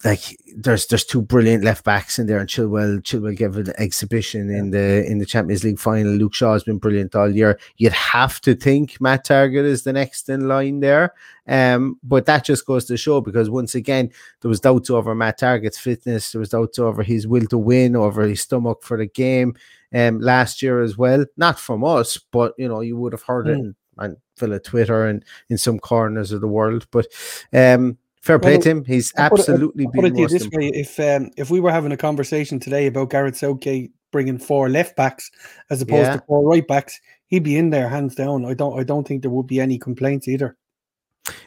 [0.06, 4.50] like there's there's two brilliant left backs in there, and Chilwell Chilwell gave an exhibition
[4.50, 6.14] in the in the Champions League final.
[6.14, 7.60] Luke Shaw has been brilliant all year.
[7.76, 11.14] You'd have to think Matt Targett is the next in line there,
[11.48, 15.40] um, but that just goes to show because once again there was doubts over Matt
[15.40, 19.08] Targett's fitness, there was doubts over his will to win, over his stomach for the
[19.08, 19.54] game,
[19.94, 21.26] um, last year as well.
[21.36, 23.72] Not from us, but you know you would have heard mm.
[23.72, 27.08] it on Villa Twitter and in some corners of the world, but
[27.52, 27.98] um
[28.30, 28.86] Fair play well, to him.
[28.86, 31.92] He's I'll absolutely put it, put it this way: if um, if we were having
[31.92, 35.32] a conversation today about Gareth Southgate bringing four left backs
[35.72, 36.18] as opposed yeah.
[36.18, 38.46] to four right backs, he'd be in there hands down.
[38.46, 40.56] I don't I don't think there would be any complaints either.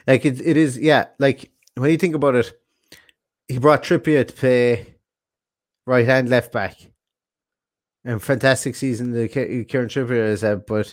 [0.09, 1.07] Like it, it is, yeah.
[1.21, 2.53] Like when you think about it,
[3.47, 4.97] he brought Trippier to play
[5.87, 6.75] right hand left back,
[8.05, 10.93] and fantastic season the Kieran Trippier has had, but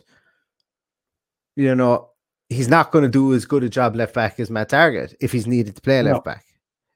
[1.56, 2.12] you know
[2.50, 5.32] he's not going to do as good a job left back as Matt Targett if
[5.32, 6.32] he's needed to play left no.
[6.32, 6.46] back.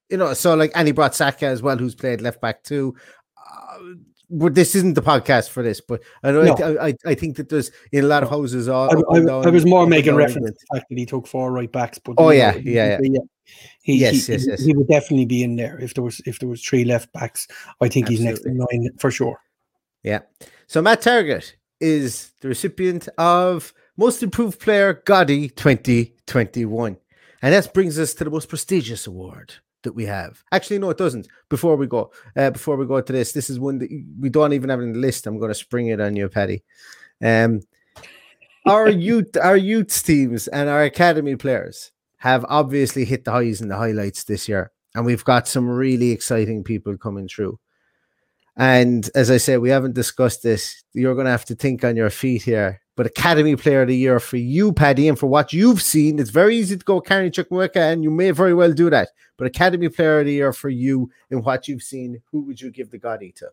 [0.09, 2.95] You know, so like, and he brought Saka as well, who's played left back too.
[3.37, 3.77] Uh,
[4.29, 5.79] but this isn't the podcast for this.
[5.79, 6.53] But I know no.
[6.53, 8.67] I, I, I think that there's in a lot of houses.
[8.67, 11.51] All, I, I, I was more making reference to the fact that he took four
[11.51, 11.99] right backs.
[11.99, 13.19] But oh yeah, yeah, yeah.
[13.81, 14.63] He, yes, he, yes, yes.
[14.63, 17.47] He would definitely be in there if there was if there was three left backs.
[17.81, 18.15] I think Absolutely.
[18.15, 19.39] he's next in line for sure.
[20.03, 20.19] Yeah.
[20.67, 26.97] So Matt Targett is the recipient of most Improved Player Goddie 2021.
[27.41, 30.43] And that brings us to the most prestigious award that we have.
[30.51, 31.27] Actually, no, it doesn't.
[31.49, 33.89] Before we go, uh, before we go to this, this is one that
[34.19, 35.27] we don't even have in the list.
[35.27, 36.63] I'm going to spring it on you, Paddy.
[37.21, 37.61] Um,
[38.65, 43.69] our youth, our youth teams, and our academy players have obviously hit the highs and
[43.69, 47.59] the highlights this year, and we've got some really exciting people coming through.
[48.55, 50.83] And as I said, we haven't discussed this.
[50.93, 52.82] You're going to have to think on your feet here.
[52.95, 56.29] But Academy Player of the Year for you, Paddy, and for what you've seen, it's
[56.29, 59.09] very easy to go Carney Chukwuemeka, and you may very well do that.
[59.37, 62.69] But Academy Player of the Year for you and what you've seen, who would you
[62.69, 63.49] give the Goddie to?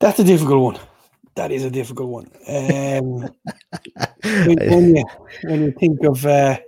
[0.00, 0.78] That's a difficult one.
[1.36, 2.30] That is a difficult one.
[2.48, 3.30] Um,
[4.24, 5.04] when, when, you,
[5.44, 6.58] when you think of uh,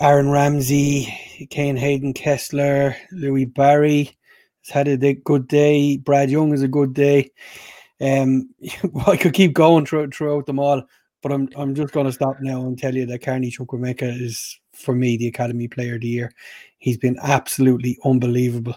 [0.00, 1.12] Aaron Ramsey,
[1.50, 4.16] Kane Hayden Kessler, Louie Barry,
[4.64, 5.96] has had a good day.
[5.96, 7.32] Brad Young is a good day.
[8.00, 8.50] Um,
[9.06, 10.82] I could keep going throughout, throughout them all,
[11.22, 14.58] but I'm I'm just going to stop now and tell you that Carney Chukwuemeka is
[14.72, 16.32] for me the Academy Player of the Year.
[16.78, 18.76] He's been absolutely unbelievable.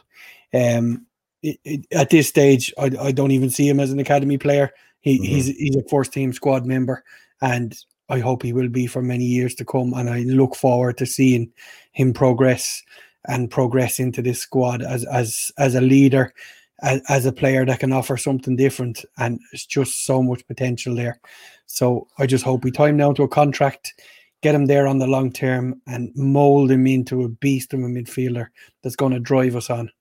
[0.54, 1.06] Um,
[1.44, 4.72] it, it, at this stage, I, I don't even see him as an Academy player.
[5.02, 5.24] He, mm-hmm.
[5.24, 7.04] He's he's a first team squad member,
[7.42, 7.78] and
[8.10, 9.94] I hope he will be for many years to come.
[9.94, 11.52] And I look forward to seeing
[11.92, 12.84] him progress
[13.28, 16.34] and progress into this squad as as as a leader,
[16.82, 21.20] as, a player that can offer something different, and it's just so much potential there.
[21.68, 23.94] So I just hope we tie him down to a contract,
[24.42, 27.84] get him there on the long term, and mold him into a beast of a
[27.84, 28.48] midfielder
[28.84, 29.92] that's going to drive us on.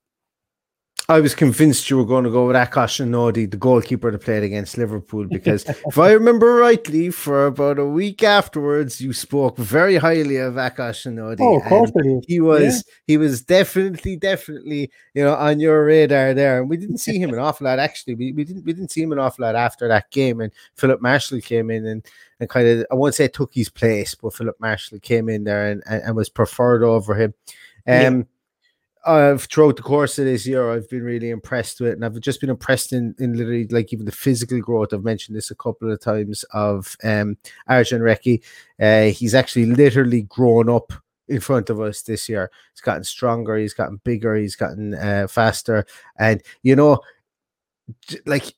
[1.11, 4.45] I was convinced you were going to go with Akos Onodi, the goalkeeper that played
[4.45, 9.97] against Liverpool, because if I remember rightly, for about a week afterwards, you spoke very
[9.97, 11.41] highly of Akos Onodi.
[11.41, 11.91] Oh, of course.
[12.29, 12.95] He was yeah.
[13.09, 16.61] he was definitely, definitely, you know, on your radar there.
[16.61, 18.15] And we didn't see him an awful lot actually.
[18.15, 20.41] We, we didn't we didn't see him an awful lot after that game.
[20.41, 22.07] And Filip Marschall came in and
[22.39, 25.73] and kind of I won't say took his place, but Filip Marschall came in there
[25.73, 27.35] and, and, and was preferred over him.
[27.89, 28.23] Um yeah
[29.07, 31.95] I've throughout the course of this year, I've been really impressed with, it.
[31.95, 34.93] and I've just been impressed in, in literally like even the physical growth.
[34.93, 37.37] I've mentioned this a couple of times of um
[37.69, 38.43] Arjan Raikhy.
[38.79, 40.93] Uh, he's actually literally grown up
[41.29, 42.51] in front of us this year.
[42.75, 45.87] He's gotten stronger, he's gotten bigger, he's gotten uh, faster,
[46.19, 47.01] and you know,
[48.27, 48.55] like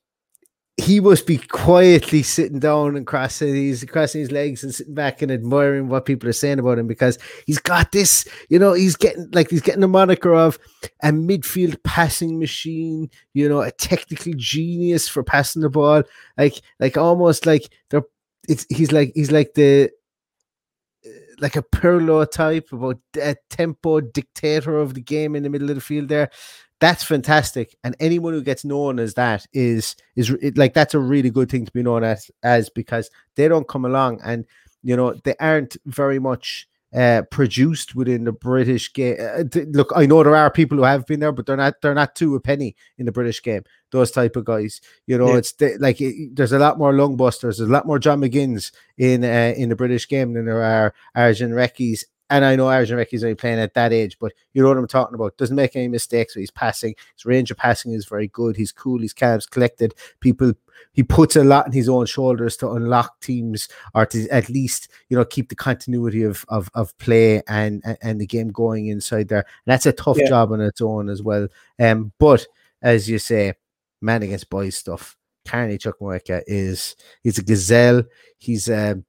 [0.77, 5.21] he must be quietly sitting down and crossing his crossing his legs and sitting back
[5.21, 8.95] and admiring what people are saying about him because he's got this, you know, he's
[8.95, 10.57] getting like he's getting a moniker of
[11.03, 16.01] a midfield passing machine, you know, a technical genius for passing the ball,
[16.39, 18.03] like like almost like they're
[18.49, 19.91] it's he's like he's like the
[21.05, 21.09] uh,
[21.39, 25.75] like a Pirlo type about a tempo dictator of the game in the middle of
[25.75, 26.31] the field there
[26.83, 27.77] that's fantastic.
[27.85, 31.49] And anyone who gets known as that is is it, like that's a really good
[31.49, 34.45] thing to be known as as because they don't come along and
[34.81, 39.15] you know they aren't very much uh, produced within the British game.
[39.17, 41.75] Uh, th- look, I know there are people who have been there, but they're not
[41.81, 43.63] they're not two a penny in the British game.
[43.91, 45.37] Those type of guys, you know, yeah.
[45.37, 48.19] it's th- like it, there's a lot more lung busters, there's a lot more John
[48.19, 52.03] McGinns in uh, in the British game than there are Arjan Raikhys
[52.33, 54.87] and I know Raikhy is only playing at that age, but you know what I'm
[54.87, 55.37] talking about.
[55.37, 56.33] Doesn't make any mistakes.
[56.33, 56.95] He's passing.
[57.15, 58.55] His range of passing is very good.
[58.55, 58.99] He's cool.
[58.99, 59.35] He's calm.
[59.35, 59.93] He's collected.
[60.19, 60.53] People.
[60.93, 64.89] He puts a lot on his own shoulders to unlock teams, or to at least
[65.09, 68.87] you know keep the continuity of of, of play and, and, and the game going
[68.87, 69.45] inside there.
[69.65, 70.27] And that's a tough yeah.
[70.27, 71.47] job on its own as well.
[71.79, 72.47] Um, but
[72.81, 73.53] as you say,
[74.01, 75.15] man against boys stuff.
[75.45, 78.03] Carney Chukwuemeka is he's a gazelle.
[78.39, 79.05] He's um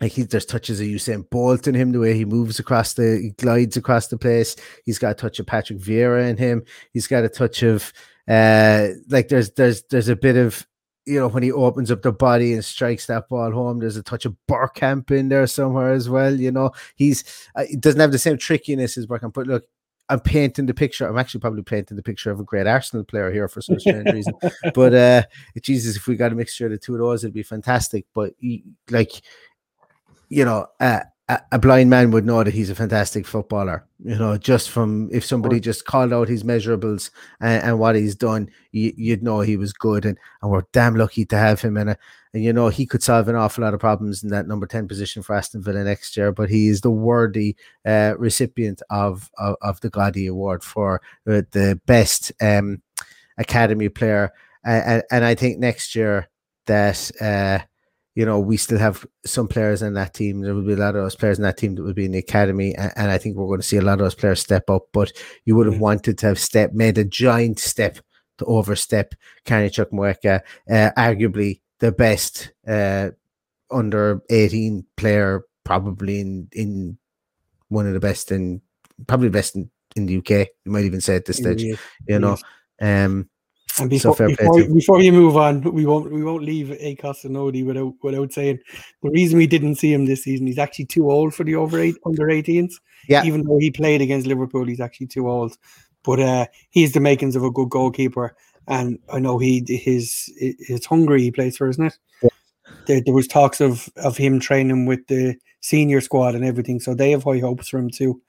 [0.00, 3.18] like he there's touches of Usain Bolt in him, the way he moves across the
[3.20, 4.56] he glides across the place.
[4.84, 6.64] He's got a touch of Patrick Vieira in him.
[6.92, 7.92] He's got a touch of
[8.28, 10.66] uh like there's there's there's a bit of
[11.06, 13.80] you know when he opens up the body and strikes that ball home.
[13.80, 16.34] There's a touch of Bergkamp in there somewhere as well.
[16.34, 17.24] You know he's
[17.56, 19.64] uh, he doesn't have the same trickiness as Bergkamp, but look.
[20.10, 21.06] I'm painting the picture.
[21.06, 24.10] I'm actually probably painting the picture of a great Arsenal player here for some strange
[24.10, 24.32] reason.
[24.74, 25.22] But uh
[25.60, 28.06] Jesus, if we got a mixture of the two of those, it'd be fantastic.
[28.14, 29.20] But he, like
[30.28, 31.00] you know, uh,
[31.52, 33.84] a blind man would know that he's a fantastic footballer.
[34.02, 37.10] You know, just from if somebody just called out his measurables
[37.40, 40.06] and, and what he's done, you, would know he was good.
[40.06, 41.76] And, and we're damn lucky to have him.
[41.76, 41.98] in And,
[42.32, 44.88] and you know, he could solve an awful lot of problems in that number 10
[44.88, 46.32] position for Aston Villa next year.
[46.32, 51.42] But he is the worthy uh, recipient of, of, of the Goddie Award for uh,
[51.50, 52.80] the best um,
[53.36, 54.32] academy player.
[54.66, 56.30] Uh, and, and I think next year
[56.66, 57.66] that.
[58.18, 60.40] You know, we still have some players in that team.
[60.40, 62.10] There will be a lot of those players in that team that will be in
[62.10, 64.40] the academy, and, and I think we're going to see a lot of those players
[64.40, 64.88] step up.
[64.92, 65.12] But
[65.44, 65.82] you would have mm-hmm.
[65.84, 67.98] wanted to have step made a giant step
[68.38, 69.14] to overstep
[69.46, 73.10] Carney Chukwuemeka, uh, arguably the best uh,
[73.70, 76.98] under eighteen player, probably in in
[77.68, 78.60] one of the best in
[79.06, 80.48] probably best in, in the UK.
[80.64, 81.76] You might even say at this stage, Yeah,
[82.08, 82.36] you know.
[82.80, 83.30] Um,
[83.80, 87.64] And before, play before, before you move on, we won't we won't leave Akos Onodi
[87.64, 88.58] without without saying
[89.02, 90.46] the reason we didn't see him this season.
[90.46, 92.74] He's actually too old for the over eight under 18s.
[93.08, 93.24] Yeah.
[93.24, 95.56] even though he played against Liverpool, he's actually too old.
[96.04, 100.84] But uh, he's the makings of a good goalkeeper, and I know he his his
[100.84, 102.32] Hungary he plays for, isn't it?
[102.86, 106.94] There, there was talks of of him training with the senior squad and everything, so
[106.94, 108.20] they have high hopes for him too.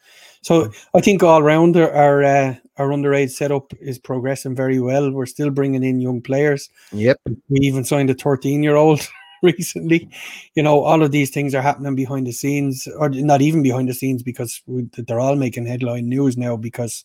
[0.42, 5.12] So I think all round our our, uh, our underage setup is progressing very well.
[5.12, 6.70] We're still bringing in young players.
[6.92, 7.20] yep.
[7.50, 9.02] We even signed a 13 year old
[9.44, 10.10] recently.
[10.56, 13.90] You know, all of these things are happening behind the scenes, or not even behind
[13.90, 16.56] the scenes, because we, they're all making headline news now.
[16.56, 17.04] Because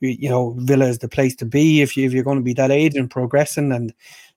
[0.00, 2.44] you you know, Villa is the place to be if you if you're going to
[2.44, 3.92] be that age and progressing, and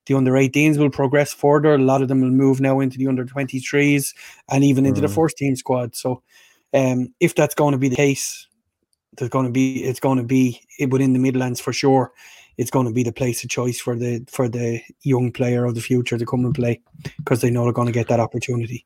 [0.06, 1.74] the under 18s will progress further.
[1.74, 4.14] A lot of them will move now into the under 23s
[4.50, 5.16] and even into the Mm.
[5.16, 5.96] first team squad.
[5.96, 6.22] So,
[6.74, 8.48] um, if that's going to be the case,
[9.18, 12.12] there's going to be it's going to be within the Midlands for sure.
[12.58, 15.76] It's going to be the place of choice for the for the young player of
[15.76, 16.82] the future to come and play
[17.18, 18.86] because they know they're going to get that opportunity.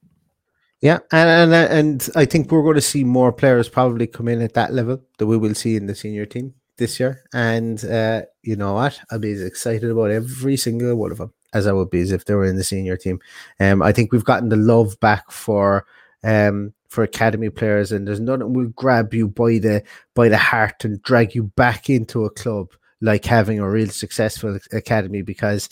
[0.82, 4.42] Yeah, and, and and I think we're going to see more players probably come in
[4.42, 7.24] at that level that we will see in the senior team this year.
[7.34, 9.00] And uh, you know what?
[9.12, 12.12] I'll be as excited about every single one of them as I would be as
[12.12, 13.20] if they were in the senior team.
[13.60, 15.86] Um, I think we've gotten the love back for
[16.24, 20.86] um for academy players, and there's nothing will grab you by the by the heart
[20.86, 22.72] and drag you back into a club
[23.02, 25.70] like having a real successful academy because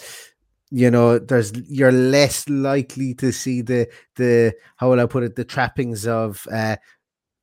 [0.71, 5.35] you know there's you're less likely to see the the how will I put it
[5.35, 6.77] the trappings of uh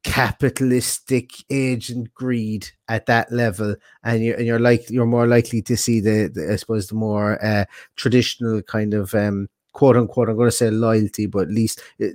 [0.03, 5.61] capitalistic age and greed at that level and you're and you're like you're more likely
[5.61, 10.29] to see the, the I suppose the more uh traditional kind of um quote unquote
[10.29, 12.07] I'm going to say loyalty but at least uh,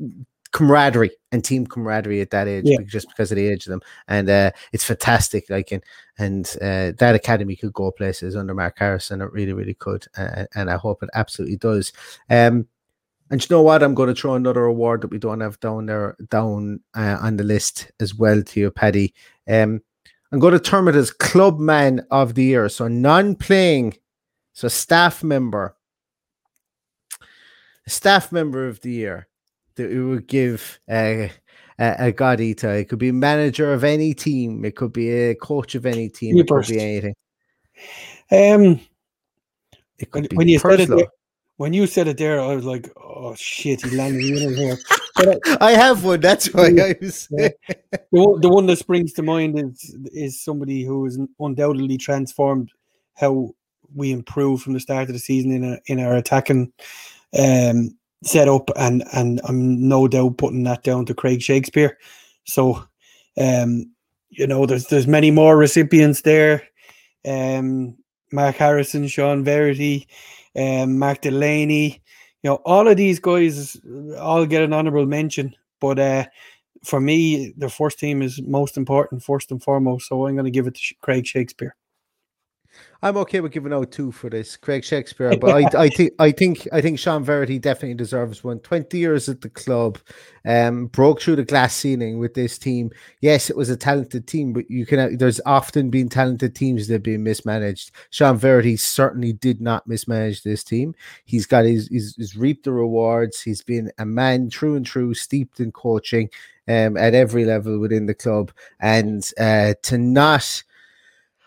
[0.51, 2.77] camaraderie and team camaraderie at that age Yeah.
[2.85, 5.83] just because of the age of them and uh it's fantastic like and
[6.17, 10.45] and uh, that academy could go places under Mark Harrison it really really could uh,
[10.55, 11.91] and I hope it absolutely does
[12.29, 12.67] um
[13.31, 13.81] and you know what?
[13.81, 17.37] I'm going to throw another award that we don't have down there, down uh, on
[17.37, 19.13] the list as well to you, Paddy.
[19.47, 19.81] Um,
[20.31, 22.69] I'm going to term it as Club Man of the Year.
[22.69, 23.95] So non-playing,
[24.53, 25.75] so staff member,
[27.87, 29.27] staff member of the year
[29.75, 31.27] that we would give uh,
[31.79, 32.79] a, a Godita.
[32.79, 34.65] It could be manager of any team.
[34.65, 36.35] It could be a coach of any team.
[36.35, 37.15] You It could be anything.
[38.31, 38.79] Um,
[39.97, 40.89] It when, could be when you said it
[41.57, 44.77] when you said it there, I was like, "Oh shit, he landed in here."
[45.17, 46.19] But uh, I have one.
[46.19, 47.29] That's why I was.
[47.31, 47.47] Yeah.
[47.89, 52.69] the, one, the one that springs to mind is is somebody who has undoubtedly transformed
[53.13, 53.55] how
[53.95, 56.73] we improve from the start of the season in our, in our attacking
[57.39, 61.97] um, setup, and and I'm no doubt putting that down to Craig Shakespeare.
[62.43, 62.85] So,
[63.39, 63.89] um,
[64.29, 66.63] you know, there's there's many more recipients there.
[67.25, 67.95] Um,
[68.33, 70.07] Mark Harrison, Sean Verity,
[70.55, 72.01] um, Mark Delaney.
[72.43, 73.77] You know, all of these guys
[74.19, 76.25] all get an honourable mention, but uh,
[76.83, 80.07] for me, the first team is most important, first and foremost.
[80.07, 81.75] So I'm going to give it to Craig Shakespeare.
[83.05, 85.37] I'm okay with giving out two for this, Craig Shakespeare.
[85.39, 88.59] But I, I think, I think, I think Sean Verity definitely deserves one.
[88.61, 89.99] Twenty years at the club,
[90.43, 92.89] um, broke through the glass ceiling with this team.
[93.21, 95.17] Yes, it was a talented team, but you can.
[95.17, 97.91] There's often been talented teams that have been mismanaged.
[98.09, 100.95] Sean Verity certainly did not mismanage this team.
[101.25, 103.39] He's got his, he's, he's reaped the rewards.
[103.39, 106.31] He's been a man true and true, steeped in coaching,
[106.67, 110.63] um, at every level within the club, and uh, to not.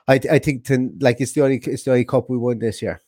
[0.09, 2.81] I, I think to like it's the only it's the only cup we won this
[2.83, 3.03] year.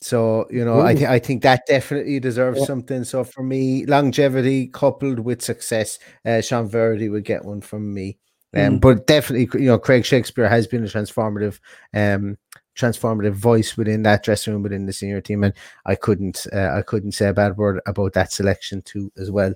[0.00, 0.96] So you know, I Ooh.
[0.98, 2.66] think I think that definitely deserves Yeah.
[2.66, 3.04] something.
[3.04, 8.18] So for me, longevity coupled with success, uh, Sean Verity would get one from me.
[8.56, 8.80] Um, Mm.
[8.80, 11.60] but definitely, you know, Craig Shakespeare has been a transformative,
[11.92, 12.38] um,
[12.78, 15.52] transformative voice within that dressing room within the senior team, and
[15.84, 19.52] I couldn't, uh, I couldn't say a bad word about that selection too as well.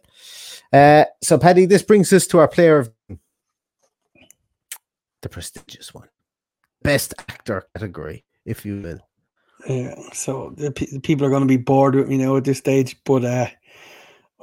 [0.74, 2.91] Uh, so Paddy, this brings us to our player of
[5.22, 6.08] the prestigious one,
[6.82, 9.00] best actor category, if you will.
[9.66, 12.58] Yeah, so the, the people are going to be bored with me now at this
[12.58, 13.46] stage, but uh,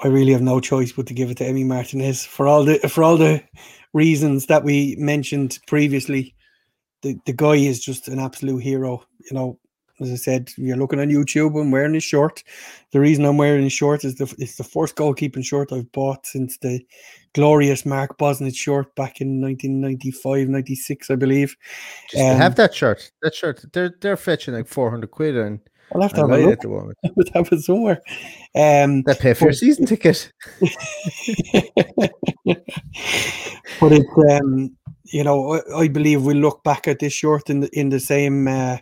[0.02, 2.80] I really have no choice but to give it to Emi Martinez for all the
[2.88, 3.44] for all the
[3.94, 6.36] reasons that we mentioned previously.
[7.02, 9.04] The the guy is just an absolute hero.
[9.30, 9.60] You know,
[10.00, 11.60] as I said, you're looking on YouTube.
[11.60, 12.44] I'm wearing his shirt.
[12.92, 16.26] The reason I'm wearing his shirt is the it's the first goalkeeping shirt I've bought
[16.26, 16.80] since the
[17.34, 21.56] glorious Mark Bosnich shirt back in 1995, 96, I believe.
[22.12, 23.12] Just Um, have that shirt.
[23.22, 25.60] That shirt, they're they're fetching like four hundred quid and
[25.94, 26.54] I'll have to have a look.
[26.54, 26.98] at the moment.
[27.06, 28.00] I would have it somewhere.
[28.56, 30.32] Um, That pay for your But- season ticket.
[33.80, 34.76] but it's um,
[35.06, 38.00] you know, I, I, believe we'll look back at this short in the in the
[38.00, 38.78] same uh,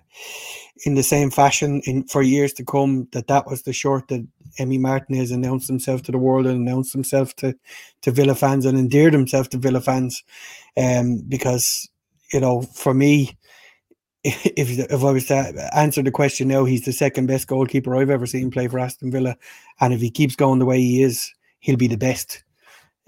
[0.85, 3.07] in the same fashion in for years to come.
[3.13, 4.27] That that was the short that
[4.59, 7.55] Emi Martinez announced himself to the world and announced himself to
[8.01, 10.23] to Villa fans and endeared himself to Villa fans,
[10.77, 11.89] um, because
[12.33, 13.37] you know, for me,
[14.23, 18.09] if if I was to answer the question now, he's the second best goalkeeper I've
[18.09, 19.35] ever seen play for Aston Villa,
[19.79, 22.43] and if he keeps going the way he is, he'll be the best.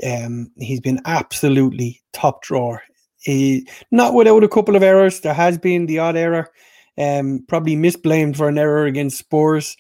[0.06, 2.82] Um, he's been absolutely top drawer.
[3.18, 5.20] He, not without a couple of errors.
[5.20, 6.50] There has been the odd error,
[6.98, 9.76] um, probably misblamed for an error against Spurs.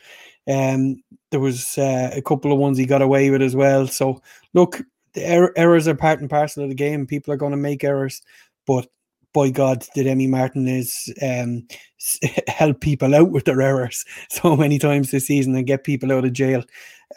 [0.47, 1.01] Um,
[1.31, 3.87] there was uh, a couple of ones he got away with as well.
[3.87, 4.21] So
[4.53, 4.81] look,
[5.13, 7.05] the er- errors are part and parcel of the game.
[7.05, 8.21] People are going to make errors,
[8.65, 8.87] but
[9.33, 11.67] by God, did Emi Martinez um,
[12.47, 16.25] help people out with their errors so many times this season and get people out
[16.25, 16.63] of jail?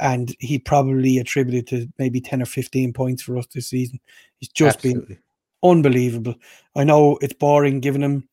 [0.01, 4.01] And he probably attributed to maybe 10 or 15 points for us this season.
[4.39, 5.15] He's just Absolutely.
[5.15, 5.23] been
[5.63, 6.35] unbelievable.
[6.75, 8.29] I know it's boring giving him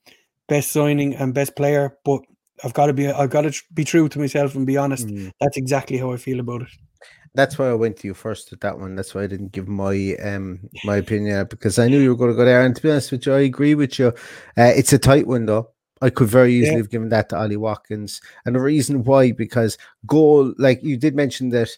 [0.48, 2.22] best signing and best player, but
[2.64, 5.07] I've got to be I've got to be true to myself and be honest.
[5.07, 5.32] Mm.
[5.39, 6.70] That's exactly how I feel about it.
[7.36, 8.95] That's why I went to you first with that one.
[8.95, 12.32] That's why I didn't give my um my opinion because I knew you were going
[12.32, 12.62] to go there.
[12.62, 14.07] And to be honest with you, I agree with you.
[14.57, 15.70] Uh, it's a tight window.
[16.01, 16.78] I could very easily yeah.
[16.78, 21.14] have given that to Ollie Watkins, and the reason why because goal, like you did
[21.14, 21.70] mention that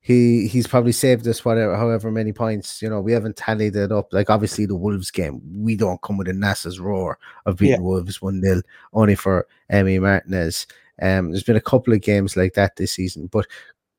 [0.00, 2.80] he he's probably saved us whatever however many points.
[2.80, 4.12] You know, we haven't tallied it up.
[4.12, 7.86] Like obviously the Wolves game, we don't come with a NASA's roar of beating yeah.
[7.86, 10.66] Wolves one 0 only for Emi Martinez.
[11.02, 13.46] Um, there's been a couple of games like that this season, but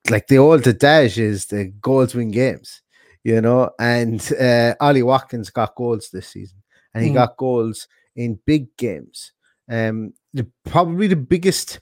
[0.09, 2.81] like the old adage is the goals win games,
[3.23, 3.71] you know.
[3.79, 6.61] And uh, Ollie Watkins got goals this season,
[6.93, 7.15] and he mm.
[7.15, 9.33] got goals in big games.
[9.69, 11.79] Um, the, probably the biggest,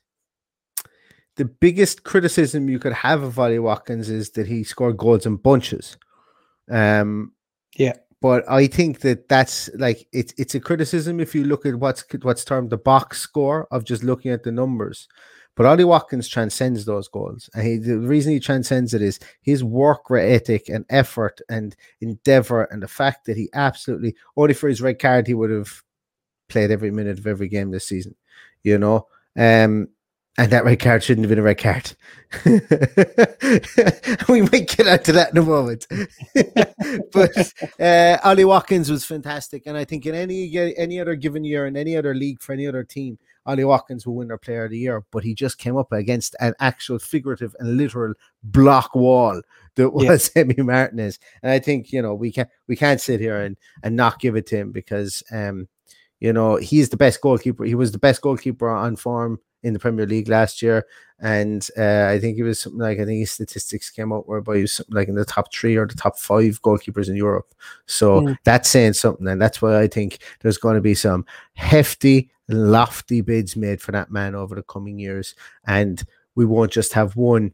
[1.39, 5.37] the biggest criticism you could have of Ollie Watkins is that he scored goals in
[5.37, 5.97] bunches.
[6.69, 7.31] Um,
[7.77, 11.75] yeah, but I think that that's like it's it's a criticism if you look at
[11.75, 15.07] what's what's termed the box score of just looking at the numbers.
[15.55, 17.49] But Ollie Watkins transcends those goals.
[17.53, 22.63] And he, the reason he transcends it is his work ethic and effort and endeavor,
[22.65, 25.83] and the fact that he absolutely, only for his red card, he would have
[26.49, 28.15] played every minute of every game this season,
[28.61, 29.07] you know.
[29.37, 29.87] Um,
[30.37, 31.95] and that red card shouldn't have been a red card.
[34.29, 35.87] we might get out to that in a moment.
[37.11, 41.65] but uh, Ollie Watkins was fantastic, and I think in any any other given year
[41.65, 44.71] in any other league for any other team, Ollie Watkins will win their player of
[44.71, 48.13] the year, but he just came up against an actual figurative and literal
[48.43, 49.41] block wall
[49.75, 50.43] that was yeah.
[50.43, 51.19] Emi Martinez.
[51.41, 54.35] And I think, you know, we can't we can't sit here and, and not give
[54.35, 55.67] it to him because um,
[56.19, 57.63] you know, he's the best goalkeeper.
[57.63, 60.85] He was the best goalkeeper on form in the Premier League last year.
[61.21, 64.55] And uh, I think it was something like I think his statistics came out whereby
[64.55, 67.53] he was something like in the top three or the top five goalkeepers in Europe.
[67.85, 68.37] So mm.
[68.45, 73.21] that's saying something, and that's why I think there's going to be some hefty lofty
[73.21, 75.35] bids made for that man over the coming years.
[75.65, 76.01] And
[76.35, 77.53] we won't just have one.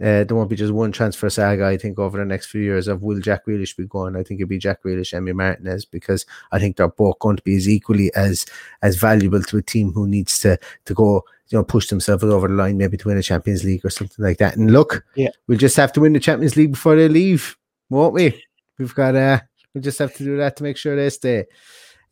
[0.00, 2.88] Uh, there won't be just one transfer saga, I think, over the next few years
[2.88, 4.16] of will Jack Grealish be gone.
[4.16, 7.42] I think it'll be Jack Grealish, Emi Martinez, because I think they're both going to
[7.42, 8.46] be as equally as
[8.80, 12.48] as valuable to a team who needs to to go, you know, push themselves over
[12.48, 14.56] the line, maybe to win a Champions League or something like that.
[14.56, 17.56] And look, yeah, we'll just have to win the Champions League before they leave,
[17.90, 18.42] won't we?
[18.78, 19.40] We've got uh
[19.74, 21.46] we just have to do that to make sure they stay.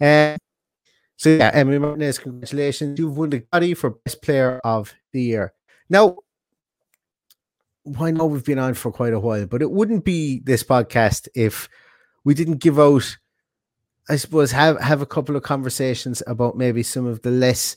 [0.01, 0.37] Uh,
[1.17, 2.99] so yeah, Emi Martinez, congratulations.
[2.99, 5.53] You've won the Goddie for best player of the year.
[5.91, 6.17] Now,
[7.99, 11.29] I know we've been on for quite a while, but it wouldn't be this podcast
[11.35, 11.69] if
[12.25, 13.17] we didn't give out,
[14.09, 17.77] I suppose, have have a couple of conversations about maybe some of the less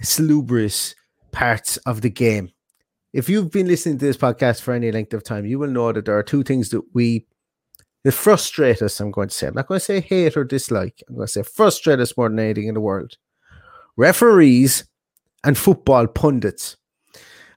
[0.00, 0.94] salubrious
[1.32, 2.50] parts of the game.
[3.12, 5.92] If you've been listening to this podcast for any length of time, you will know
[5.92, 7.26] that there are two things that we
[8.04, 9.46] it frustrate us, I'm going to say.
[9.46, 11.02] I'm not going to say hate or dislike.
[11.08, 13.16] I'm going to say frustrate us more than anything in the world.
[13.96, 14.84] Referees
[15.44, 16.76] and football pundits.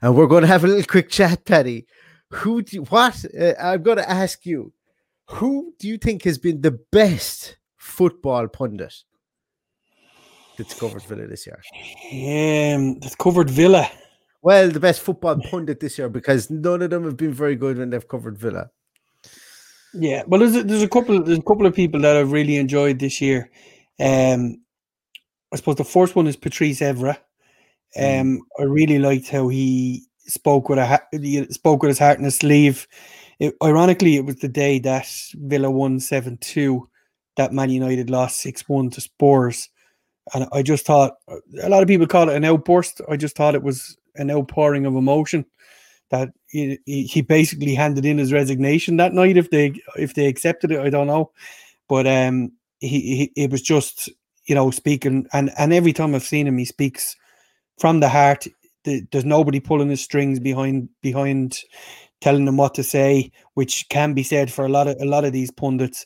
[0.01, 1.85] And we're going to have a little quick chat, Paddy.
[2.29, 3.23] Who do you, what?
[3.39, 4.73] Uh, I'm going to ask you,
[5.27, 8.93] who do you think has been the best football pundit
[10.57, 11.61] that's covered Villa this year?
[12.75, 13.89] Um, that's covered Villa.
[14.41, 17.77] Well, the best football pundit this year because none of them have been very good
[17.77, 18.69] when they've covered Villa.
[19.93, 22.57] Yeah, well, there's a, there's a couple there's a couple of people that I've really
[22.57, 23.49] enjoyed this year.
[23.99, 24.57] Um,
[25.51, 27.17] I suppose the first one is Patrice Evra.
[27.97, 28.21] Mm.
[28.21, 32.25] Um, I really liked how he spoke with a he spoke with his heart in
[32.25, 32.87] his sleeve.
[33.39, 36.89] It, ironically, it was the day that Villa won seven two,
[37.37, 39.69] that Man United lost six one to Spurs,
[40.33, 41.15] and I just thought
[41.61, 43.01] a lot of people call it an outburst.
[43.09, 45.45] I just thought it was an outpouring of emotion
[46.11, 49.37] that he, he basically handed in his resignation that night.
[49.37, 51.31] If they if they accepted it, I don't know.
[51.87, 54.09] but um, he, he it was just
[54.45, 57.15] you know speaking, and and every time I've seen him, he speaks
[57.77, 58.47] from the heart.
[58.83, 61.59] The, there's nobody pulling the strings behind behind
[62.21, 65.25] telling them what to say, which can be said for a lot of a lot
[65.25, 66.05] of these pundits.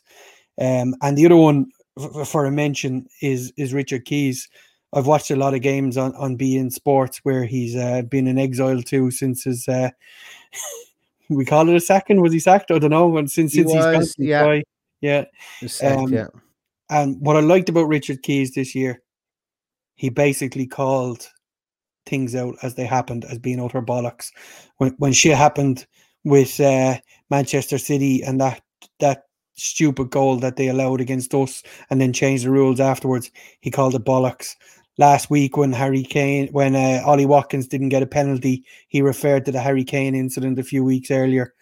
[0.60, 1.66] Um, and the other one
[1.98, 4.48] f- for a mention is is Richard Keys.
[4.92, 8.38] I've watched a lot of games on on beIN Sports where he's uh, been in
[8.38, 9.68] exile too since his.
[9.68, 9.90] Uh,
[11.30, 12.20] we call it a second.
[12.20, 12.70] Was he sacked?
[12.70, 13.16] I don't know.
[13.16, 14.60] And since He since he's was, gone, yeah.
[15.00, 15.24] Yeah.
[15.82, 16.26] Um, yeah.
[16.90, 19.00] And what I liked about Richard Keys this year,
[19.94, 21.30] he basically called
[22.10, 24.30] things out as they happened as being utter bollocks.
[24.76, 25.86] When when shit happened
[26.24, 26.98] with uh,
[27.30, 28.62] Manchester City and that
[28.98, 29.22] that
[29.54, 33.30] stupid goal that they allowed against us and then changed the rules afterwards,
[33.60, 34.56] he called it bollocks.
[34.98, 39.44] Last week when Harry Kane when uh, Ollie Watkins didn't get a penalty, he referred
[39.46, 41.54] to the Harry Kane incident a few weeks earlier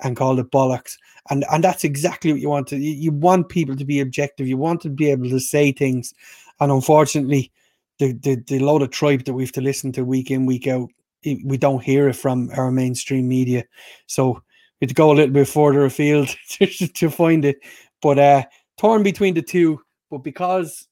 [0.00, 0.98] and called it bollocks.
[1.30, 4.46] And and that's exactly what you want to you, you want people to be objective.
[4.46, 6.12] You want to be able to say things.
[6.60, 7.50] And unfortunately,
[7.98, 10.66] the, the the load of tripe that we have to listen to week in, week
[10.66, 10.90] out,
[11.22, 13.64] it- we don't hear it from our mainstream media.
[14.06, 14.32] So
[14.80, 17.56] we have to go a little bit further afield to, to find it.
[18.02, 18.44] But uh
[18.78, 19.80] torn between the two,
[20.10, 20.86] but because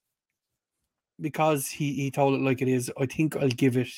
[1.21, 3.89] because he, he told it like it is, I think I'll give it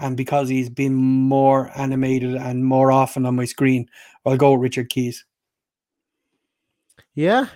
[0.00, 3.88] and because he's been more animated and more often on my screen,
[4.26, 5.24] I'll go with Richard Keys.
[7.14, 7.46] Yeah.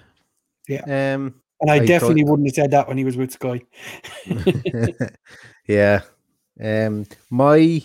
[0.69, 1.15] Yeah.
[1.15, 3.63] Um And I, I definitely wouldn't have said that when he was with Sky.
[5.69, 6.01] yeah.
[6.63, 7.83] Um, my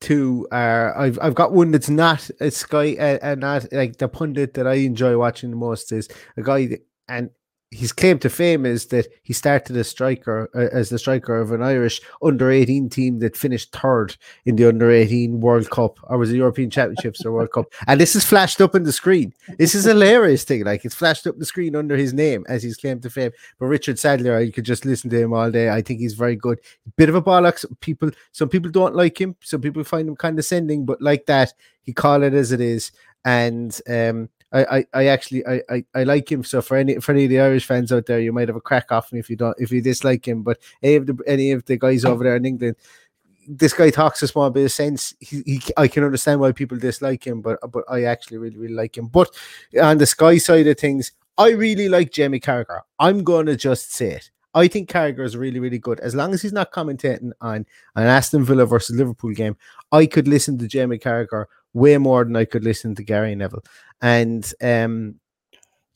[0.00, 4.08] two are I've I've got one that's not a Sky and uh, not like the
[4.08, 7.30] pundit that I enjoy watching the most is a guy that, and
[7.72, 11.50] his claim to fame is that he started as striker uh, as the striker of
[11.50, 16.16] an Irish under 18 team that finished third in the under 18 World Cup or
[16.16, 17.66] was it European Championships or World Cup?
[17.88, 19.32] And this is flashed up on the screen.
[19.58, 22.62] This is a hilarious thing like it's flashed up the screen under his name as
[22.62, 23.32] his claim to fame.
[23.58, 25.70] But Richard Sadlier you could just listen to him all day.
[25.70, 26.60] I think he's very good.
[26.96, 27.64] Bit of a bollocks.
[27.80, 29.34] People some people don't like him.
[29.40, 31.52] Some people find him condescending but like that
[31.82, 32.92] he call it as it is.
[33.24, 36.42] And um I, I, I actually I, I, I like him.
[36.42, 38.60] So for any for any of the Irish fans out there, you might have a
[38.60, 40.42] crack off him if you don't if you dislike him.
[40.42, 42.76] But any of the any of the guys over there in England,
[43.46, 45.14] this guy talks a small bit of sense.
[45.20, 48.74] He, he I can understand why people dislike him, but but I actually really really
[48.74, 49.08] like him.
[49.08, 49.28] But
[49.80, 52.80] on the Sky side of things, I really like Jamie Carragher.
[52.98, 54.30] I'm gonna just say it.
[54.54, 56.00] I think Carragher is really, really good.
[56.00, 59.54] As long as he's not commentating on an Aston Villa versus Liverpool game,
[59.92, 61.44] I could listen to Jamie Carragher
[61.76, 63.62] way more than I could listen to Gary Neville.
[64.00, 65.20] And um,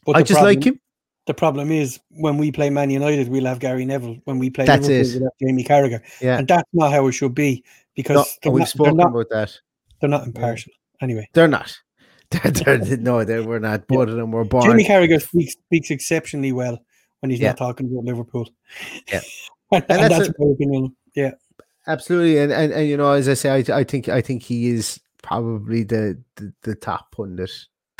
[0.05, 0.78] But I just like him.
[1.26, 4.16] The problem is when we play Man United, we'll have Gary Neville.
[4.24, 6.01] When we play That's Liverpool, we'll Jamie Carragher.
[6.20, 6.39] Yeah.
[6.39, 7.64] And that's not how it should be
[7.95, 9.59] because No, they're, we've not, they're, spoken not, about that.
[10.01, 10.72] they're not impartial.
[11.01, 11.74] Anyway, They're not.
[12.31, 13.89] They're, they're, no, they were not.
[13.89, 14.64] Both of them were born.
[14.64, 16.78] Jamie Carragher speaks, speaks exceptionally well
[17.20, 17.49] when he's Yeah.
[17.49, 18.49] not talking about Liverpool.
[19.11, 19.20] Yeah.
[19.72, 20.95] and, And and that's that's, a- my opinion.
[21.16, 21.33] Yeah.
[21.87, 24.68] Absolutely, and, and and you know, as I say, I, I think I think he
[24.68, 27.51] is probably the the, the top pundit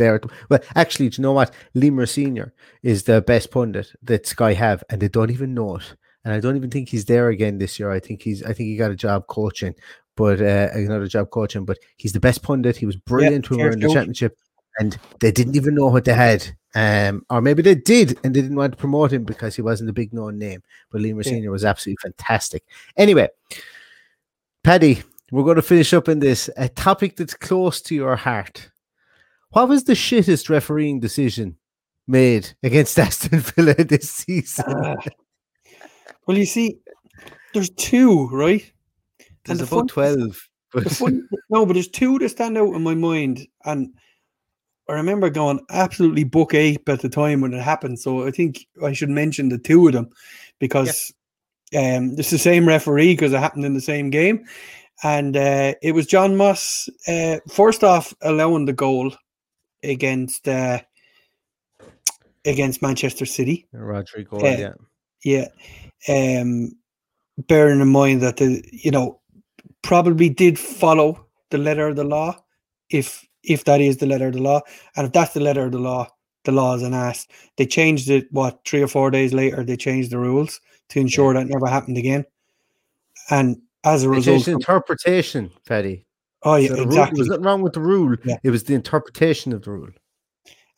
[0.01, 0.21] there.
[0.49, 1.55] Well, actually, do you know what?
[1.75, 2.53] Lemur Senior
[2.83, 5.95] is the best pundit that Sky have, and they don't even know it.
[6.25, 7.91] And I don't even think he's there again this year.
[7.91, 9.75] I think he's I think he got a job coaching,
[10.17, 11.65] but uh, another job coaching.
[11.65, 12.77] But he's the best pundit.
[12.77, 14.37] He was brilliant when we were in the championship,
[14.79, 16.47] and they didn't even know what they had.
[16.75, 19.91] Um, or maybe they did, and they didn't want to promote him because he wasn't
[19.91, 20.63] a big known name.
[20.91, 21.31] But Lemur Yeah.
[21.31, 22.65] Senior was absolutely fantastic.
[22.97, 23.29] Anyway,
[24.63, 28.71] Paddy, we're going to finish up in this a topic that's close to your heart.
[29.51, 31.57] What was the shittest refereeing decision
[32.07, 34.65] made against Aston Villa this season?
[34.69, 34.97] Ah.
[36.27, 36.79] well, you see,
[37.53, 38.71] there's two, right?
[39.45, 40.19] There's the about fun- 12.
[40.19, 40.37] The
[40.73, 43.93] But fun, no, but there's two that stand out in my mind, and
[44.89, 48.01] I remember going absolutely book ape at the time when it happened.
[48.01, 50.11] So I think I should mention the two of them
[50.59, 51.13] because
[51.77, 54.45] um, it's the same referee because it happened in the same game,
[55.03, 56.89] and uh, it was Jon Moss.
[57.09, 59.13] Uh, first off, allowing the goal
[59.83, 60.81] against uh,
[62.45, 63.67] against Manchester City.
[63.73, 64.59] Rodrigo, Yeah.
[64.59, 65.49] yeah.
[66.09, 66.39] Yeah.
[66.41, 66.73] Um
[67.47, 69.21] bearing in mind that the you know
[69.83, 72.37] probably did follow the letter of the law
[72.91, 74.61] if if that is the letter of the law.
[74.97, 76.07] And if that's the letter of the law,
[76.45, 77.27] the law is an ass.
[77.57, 81.35] They changed it what three or four days later, they changed the rules to ensure
[81.35, 82.25] that never happened again.
[83.31, 86.07] And as a result, the interpretation, Paddy.
[86.43, 87.17] oh yeah, So the rule- exactly.
[87.17, 88.17] There's nothing wrong with the rule.
[88.25, 88.37] Yeah.
[88.43, 89.91] It was the interpretation of the rule.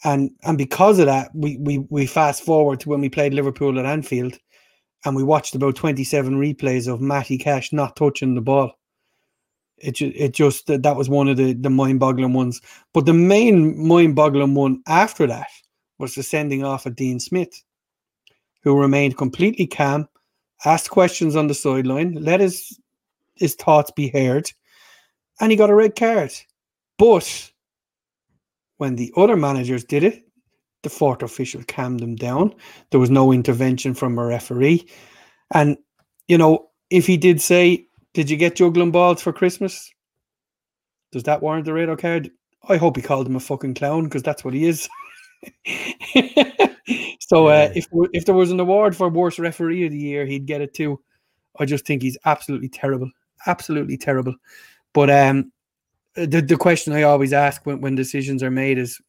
[0.04, 3.78] and and because of that, we we we fast forward to when we played Liverpool
[3.78, 4.38] at Anfield,
[5.04, 8.72] and we watched about twenty seven replays of Matty Cash not touching the ball.
[9.78, 12.60] It it just that that was one of the the mind boggling ones.
[12.94, 15.48] But the main mind boggling one after that
[15.98, 17.52] was the sending off of Dean Smith,
[18.62, 20.08] who remained completely calm,
[20.64, 22.78] asked questions on the sideline, let his
[23.42, 24.50] his thoughts be heard,
[25.40, 26.32] and he got a red card.
[26.98, 27.52] But
[28.78, 30.24] when the other managers did it,
[30.82, 32.54] the fourth official calmed them down.
[32.90, 34.88] There was no intervention from a referee.
[35.52, 35.76] And,
[36.28, 39.92] you know, if he did say, Did you get juggling balls for Christmas?
[41.12, 42.30] Does that warrant the red card?
[42.68, 44.88] I hope he called him a fucking clown because that's what he is.
[47.20, 50.46] so uh, if if there was an award for worst referee of the year, he'd
[50.46, 51.00] get it too.
[51.58, 53.10] I just think he's absolutely terrible,
[53.46, 54.34] absolutely terrible.
[54.92, 55.52] But um,
[56.14, 59.00] the the question I always ask when, when decisions are made is,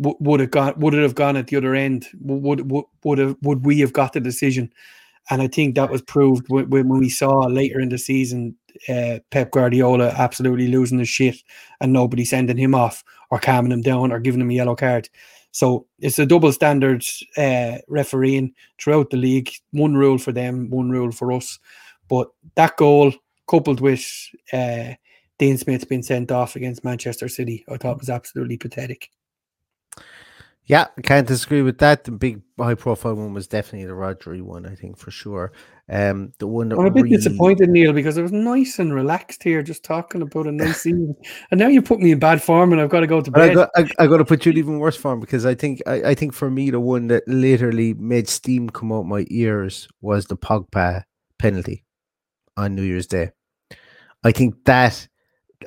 [0.00, 0.74] w- would it gone?
[0.78, 2.08] Would it have gone at the other end?
[2.20, 4.72] Would would would have, would we have got the decision?
[5.30, 8.56] And I think that was proved when, when we saw later in the season
[8.88, 11.36] uh, Pep Guardiola absolutely losing his shit
[11.80, 15.08] and nobody sending him off or calming him down or giving him a yellow card.
[15.52, 17.04] So it's a double standard
[17.36, 19.50] uh, refereeing throughout the league.
[19.70, 21.58] One rule for them, one rule for us.
[22.08, 23.12] But that goal,
[23.52, 24.02] coupled with
[24.54, 24.94] uh,
[25.38, 29.10] Dean Smith being sent off against Manchester City, I thought was absolutely pathetic.
[30.64, 32.04] Yeah, I can't disagree with that.
[32.04, 35.52] The big high profile one was definitely the Rodri one, I think for sure.
[35.90, 37.16] Um, the one that I'm a bit really...
[37.16, 41.14] disappointed, Neil, because I was nice and relaxed here, just talking about a nice season,
[41.50, 43.50] and now you put me in bad form, and I've got to go to bed.
[43.50, 45.82] I got, I, I got to put you in even worse form because I think
[45.86, 49.88] I, I think for me the one that literally made steam come out my ears
[50.00, 51.02] was the Pogba
[51.38, 51.84] penalty
[52.56, 53.32] on New Year's Day.
[54.24, 55.08] I think that,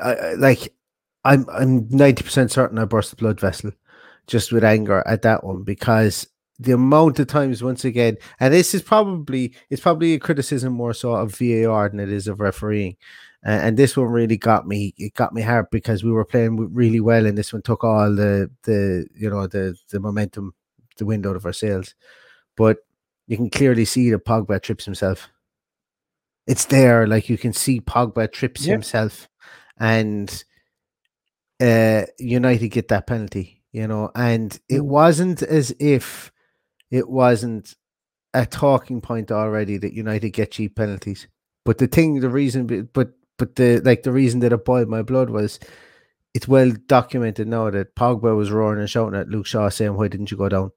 [0.02, 0.74] I, like,
[1.24, 3.72] I'm I'm ninety percent certain I burst a blood vessel
[4.28, 6.28] just with anger at that one because
[6.60, 10.94] the amount of times once again, and this is probably it's probably a criticism more
[10.94, 12.96] so of VAR than it is of refereeing.
[13.46, 16.74] Uh, and this one really got me it got me hard because we were playing
[16.74, 20.52] really well and this one took all the the you know the the momentum
[20.98, 21.94] the wind out of our sails
[22.56, 22.78] but
[23.28, 25.30] you can clearly see that Pogba trips himself
[26.48, 29.28] it's there like you can see Pogba trips himself
[29.80, 30.44] and
[31.62, 34.86] uh United get that penalty you know, and it Mm.
[34.86, 36.32] wasn't as if
[36.92, 37.76] it wasn't
[38.34, 41.28] a talking point already that United get cheap penalties.
[41.66, 45.02] But the thing, the reason, but but the like the reason that it boiled my
[45.02, 45.60] blood was
[46.34, 50.08] it's well documented now that Pogba was roaring and shouting at Luke Shaw saying, "Why
[50.08, 50.72] didn't you go down?"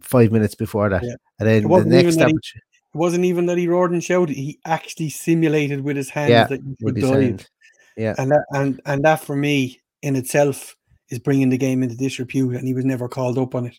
[0.00, 1.16] Five minutes before that, Yeah.
[1.40, 2.60] and then the next opportunity,
[2.94, 6.46] It wasn't even that he roared and shouted; he actually simulated with his hands Yeah,
[6.46, 7.22] that you with could dive.
[7.22, 7.48] hand.
[7.96, 10.76] yeah, and that and and that for me in itself
[11.10, 13.78] is bringing the game into disrepute and he was never called up on it.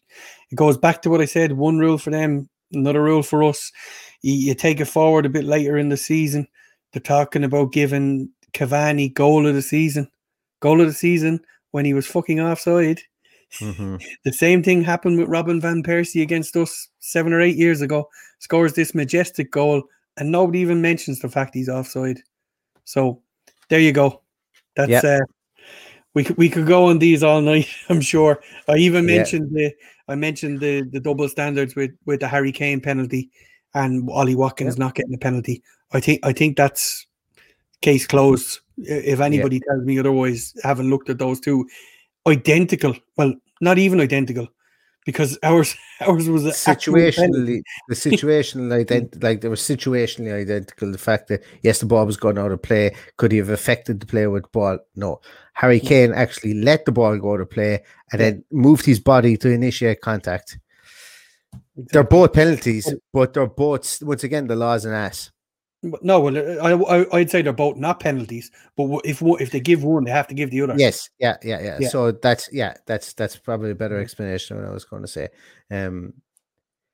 [0.52, 3.72] It goes back to what i said one rule for them another rule for us.
[4.22, 6.48] You, you take it forward a bit later in the season.
[6.94, 10.10] They're talking about giving Cavani goal of the season.
[10.62, 11.40] Goal of the season
[11.72, 13.02] when he was fucking offside
[13.60, 14.02] Mhm.
[14.26, 18.10] the same thing happened with Robin van Persie against us seven or eight years ago
[18.40, 19.84] scores this majestic goal
[20.18, 22.20] and nobody even mentions the fact he's offside
[22.84, 23.22] so
[23.70, 24.22] there you go
[24.76, 25.04] that's Yep.
[25.04, 25.26] uh
[26.14, 27.68] we could we could go on these all night.
[27.90, 28.42] I'm sure.
[28.70, 29.18] I even Yeah.
[29.18, 29.74] mentioned the
[30.08, 33.30] I mentioned the the double standards with with the Harry Kane penalty
[33.74, 35.62] and Ollie Watkins not getting a penalty.
[35.92, 37.06] I think I think that's
[37.82, 38.62] case closed.
[38.78, 41.68] If anybody tells me otherwise, having looked at those two,
[42.28, 42.96] identical.
[43.18, 44.48] Well, not even identical,
[45.06, 50.92] because ours ours was situationally the situational ident- like they were situationally identical.
[50.92, 54.00] The fact that yes the ball was going out of play could he have affected
[54.00, 54.80] the play with the ball?
[54.96, 55.22] No.
[55.54, 55.88] Harry mm.
[55.88, 59.50] kane actually let the ball go out of play and then moved his body to
[59.50, 60.58] initiate contact.
[61.78, 65.32] They're both penalties but they're both once again the laws an ass
[66.02, 68.52] No, well, I, I'd say they're both not penalties.
[68.76, 70.76] But if if they give one, they have to give the other.
[70.78, 71.90] yes yeah, yeah yeah Yeah.
[71.90, 75.30] so that's yeah that's that's probably a better explanation than i was going to say
[75.72, 76.14] um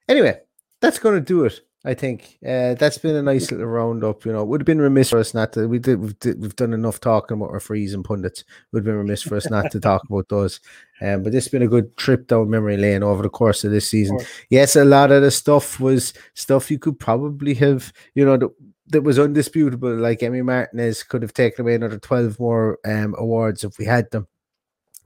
[0.08, 0.40] anyway
[0.80, 4.24] that's going to do it I think uh, that's been a nice little roundup.
[4.24, 5.68] You know, it would have been remiss for us not to.
[5.68, 6.00] We did.
[6.00, 8.42] We've, we've done enough talking about referees and pundits.
[8.42, 10.60] It would have been remiss for us not to talk about those.
[11.02, 13.72] Um, but this has been a good trip down memory lane over the course of
[13.72, 14.20] this season.
[14.52, 17.92] Yes, a lot of the stuff was stuff you could probably have.
[18.14, 18.52] You know, that,
[18.92, 19.96] that was undisputable.
[19.96, 24.10] Like Emi Martinez could have taken away another twelve more um, awards if we had
[24.12, 24.28] them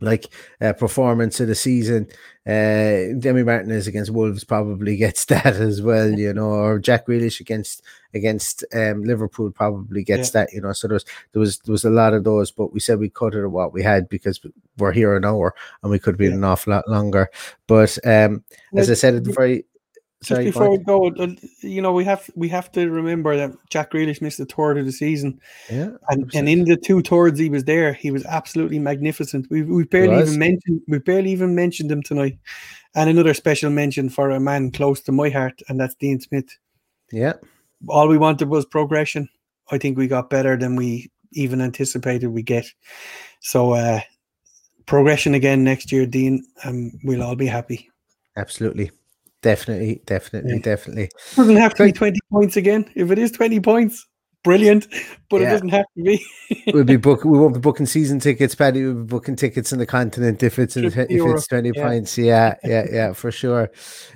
[0.01, 0.25] like
[0.59, 2.05] uh, performance of the season.
[2.45, 7.39] Uh, Demi Martinez against Wolves probably gets that as well, you know, or Jack Grealish
[7.39, 7.81] against
[8.13, 10.73] against um, Liverpool probably gets that, you know.
[10.73, 13.09] So there was there was there was a lot of those, but we said we
[13.09, 14.39] cut it at what we had because
[14.77, 16.37] we're here an hour and we could have been Yeah.
[16.37, 17.29] an awful lot longer.
[17.67, 18.43] But um,
[18.75, 19.65] as I said at the very
[20.25, 21.11] Sorry, Just before we go,
[21.61, 24.85] you know, we have we have to remember that Jack Grealish missed a third of
[24.85, 28.79] the season, yeah, and, and in the two thirds he was there, he was absolutely
[28.79, 29.47] magnificent.
[29.49, 32.37] We we barely even mentioned we barely even mentioned him tonight.
[32.95, 36.49] And another special mention for a man close to my heart, and that's Dean Smith.
[37.11, 37.33] yeah,
[37.89, 39.27] All we wanted was progression.
[39.69, 42.65] I think we got better than we even anticipated we get.
[43.41, 43.99] So uh
[44.85, 47.89] progression again next year, Dean, and we'll all be happy.
[48.37, 48.91] absolutely,
[49.45, 50.59] definitely, definitely, Yeah.
[50.71, 51.09] definitely.
[51.35, 52.89] doesn't have to be 20 points again.
[52.95, 54.05] If it is 20 points,
[54.43, 54.87] brilliant.
[55.29, 55.47] But Yeah.
[55.47, 56.25] it doesn't have to be.
[56.73, 57.23] we'll be book.
[57.23, 58.83] We won't be booking season tickets, Paddy.
[58.83, 61.83] We'll be booking tickets in the continent if it's in, if 50 it's twenty Yeah.
[61.87, 62.17] points.
[62.17, 63.69] Yeah, yeah, yeah, for sure.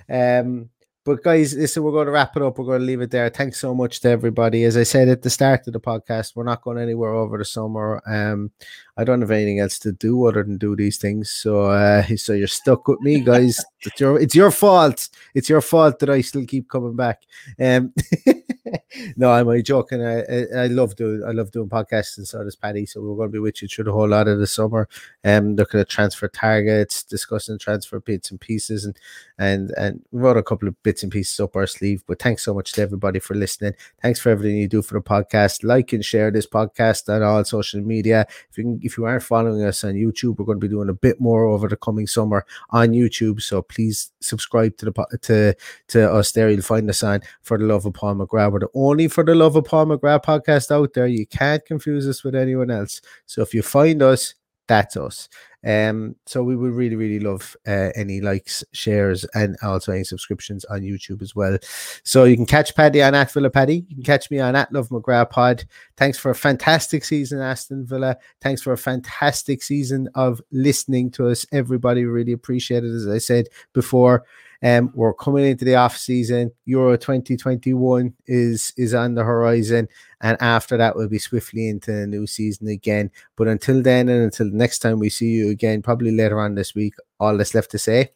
[0.09, 0.69] Um,
[1.06, 2.58] but guys, listen, we're going to wrap it up.
[2.58, 3.30] We're going to leave it there.
[3.30, 4.64] Thanks so much to everybody.
[4.64, 7.45] As I said at the start of the podcast, we're not going anywhere over the
[7.45, 8.02] summer.
[8.06, 8.52] Um,
[9.00, 11.32] I don't have anything else to do other than do these things.
[11.32, 13.64] So, uh, so you're stuck with me, guys.
[13.82, 15.08] it's your it's your fault.
[15.34, 17.24] It's your fault that I still keep coming back.
[17.58, 17.93] Um,
[19.16, 20.04] no, I'm only joking.
[20.04, 22.86] I, I I love doing I love doing podcasts, and so does Paddy.
[22.86, 24.89] So we're going to be with you through the whole lot of the summer.
[25.24, 28.97] Um, looking at transfer targets, discussing transfer bits and pieces, and
[29.38, 32.04] and and we wrote a couple of bits and pieces up our sleeve.
[32.08, 33.74] But thanks so much to everybody for listening.
[34.02, 35.64] Thanks for everything you do for the podcast.
[35.64, 38.26] Like and share this podcast on all social media.
[38.50, 40.90] If you can, if you aren't following us on YouTube, we're going to be doing
[40.90, 43.40] a bit more over the coming summer on YouTube.
[43.40, 45.56] So please subscribe to the to
[45.90, 46.50] to us there.
[46.50, 48.52] You'll find us on for the love of Paul McGrath.
[48.52, 51.06] We're the only for the love of Paul McGrath podcast out there.
[51.06, 53.00] You can't confuse us with anyone else.
[53.28, 54.34] So if you find us,
[54.68, 55.30] that's us.
[55.66, 60.66] Um, so we would really, really love uh, any likes, shares, and also any subscriptions
[60.66, 61.57] on YouTube as well.
[62.03, 63.86] So you can catch Paddy on at Villa Paddy.
[63.89, 65.66] You can catch me on at Love McGrath Pod.
[65.97, 68.18] Thanks for a fantastic season, Aston Villa.
[68.41, 72.05] Thanks for a fantastic season of listening to us, everybody.
[72.05, 72.93] Really appreciate it.
[72.93, 74.24] As I said before,
[74.62, 76.51] um, we're coming into the off season.
[76.66, 79.88] Euro 2021 is is on the horizon,
[80.22, 83.12] and after that, we'll be swiftly into the new season again.
[83.38, 86.76] But until then, and until next time we see you again, probably later on this
[86.76, 88.12] week, all that's left to say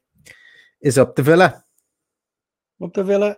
[0.82, 1.64] is up the Villa.
[2.84, 3.38] Up the Villa.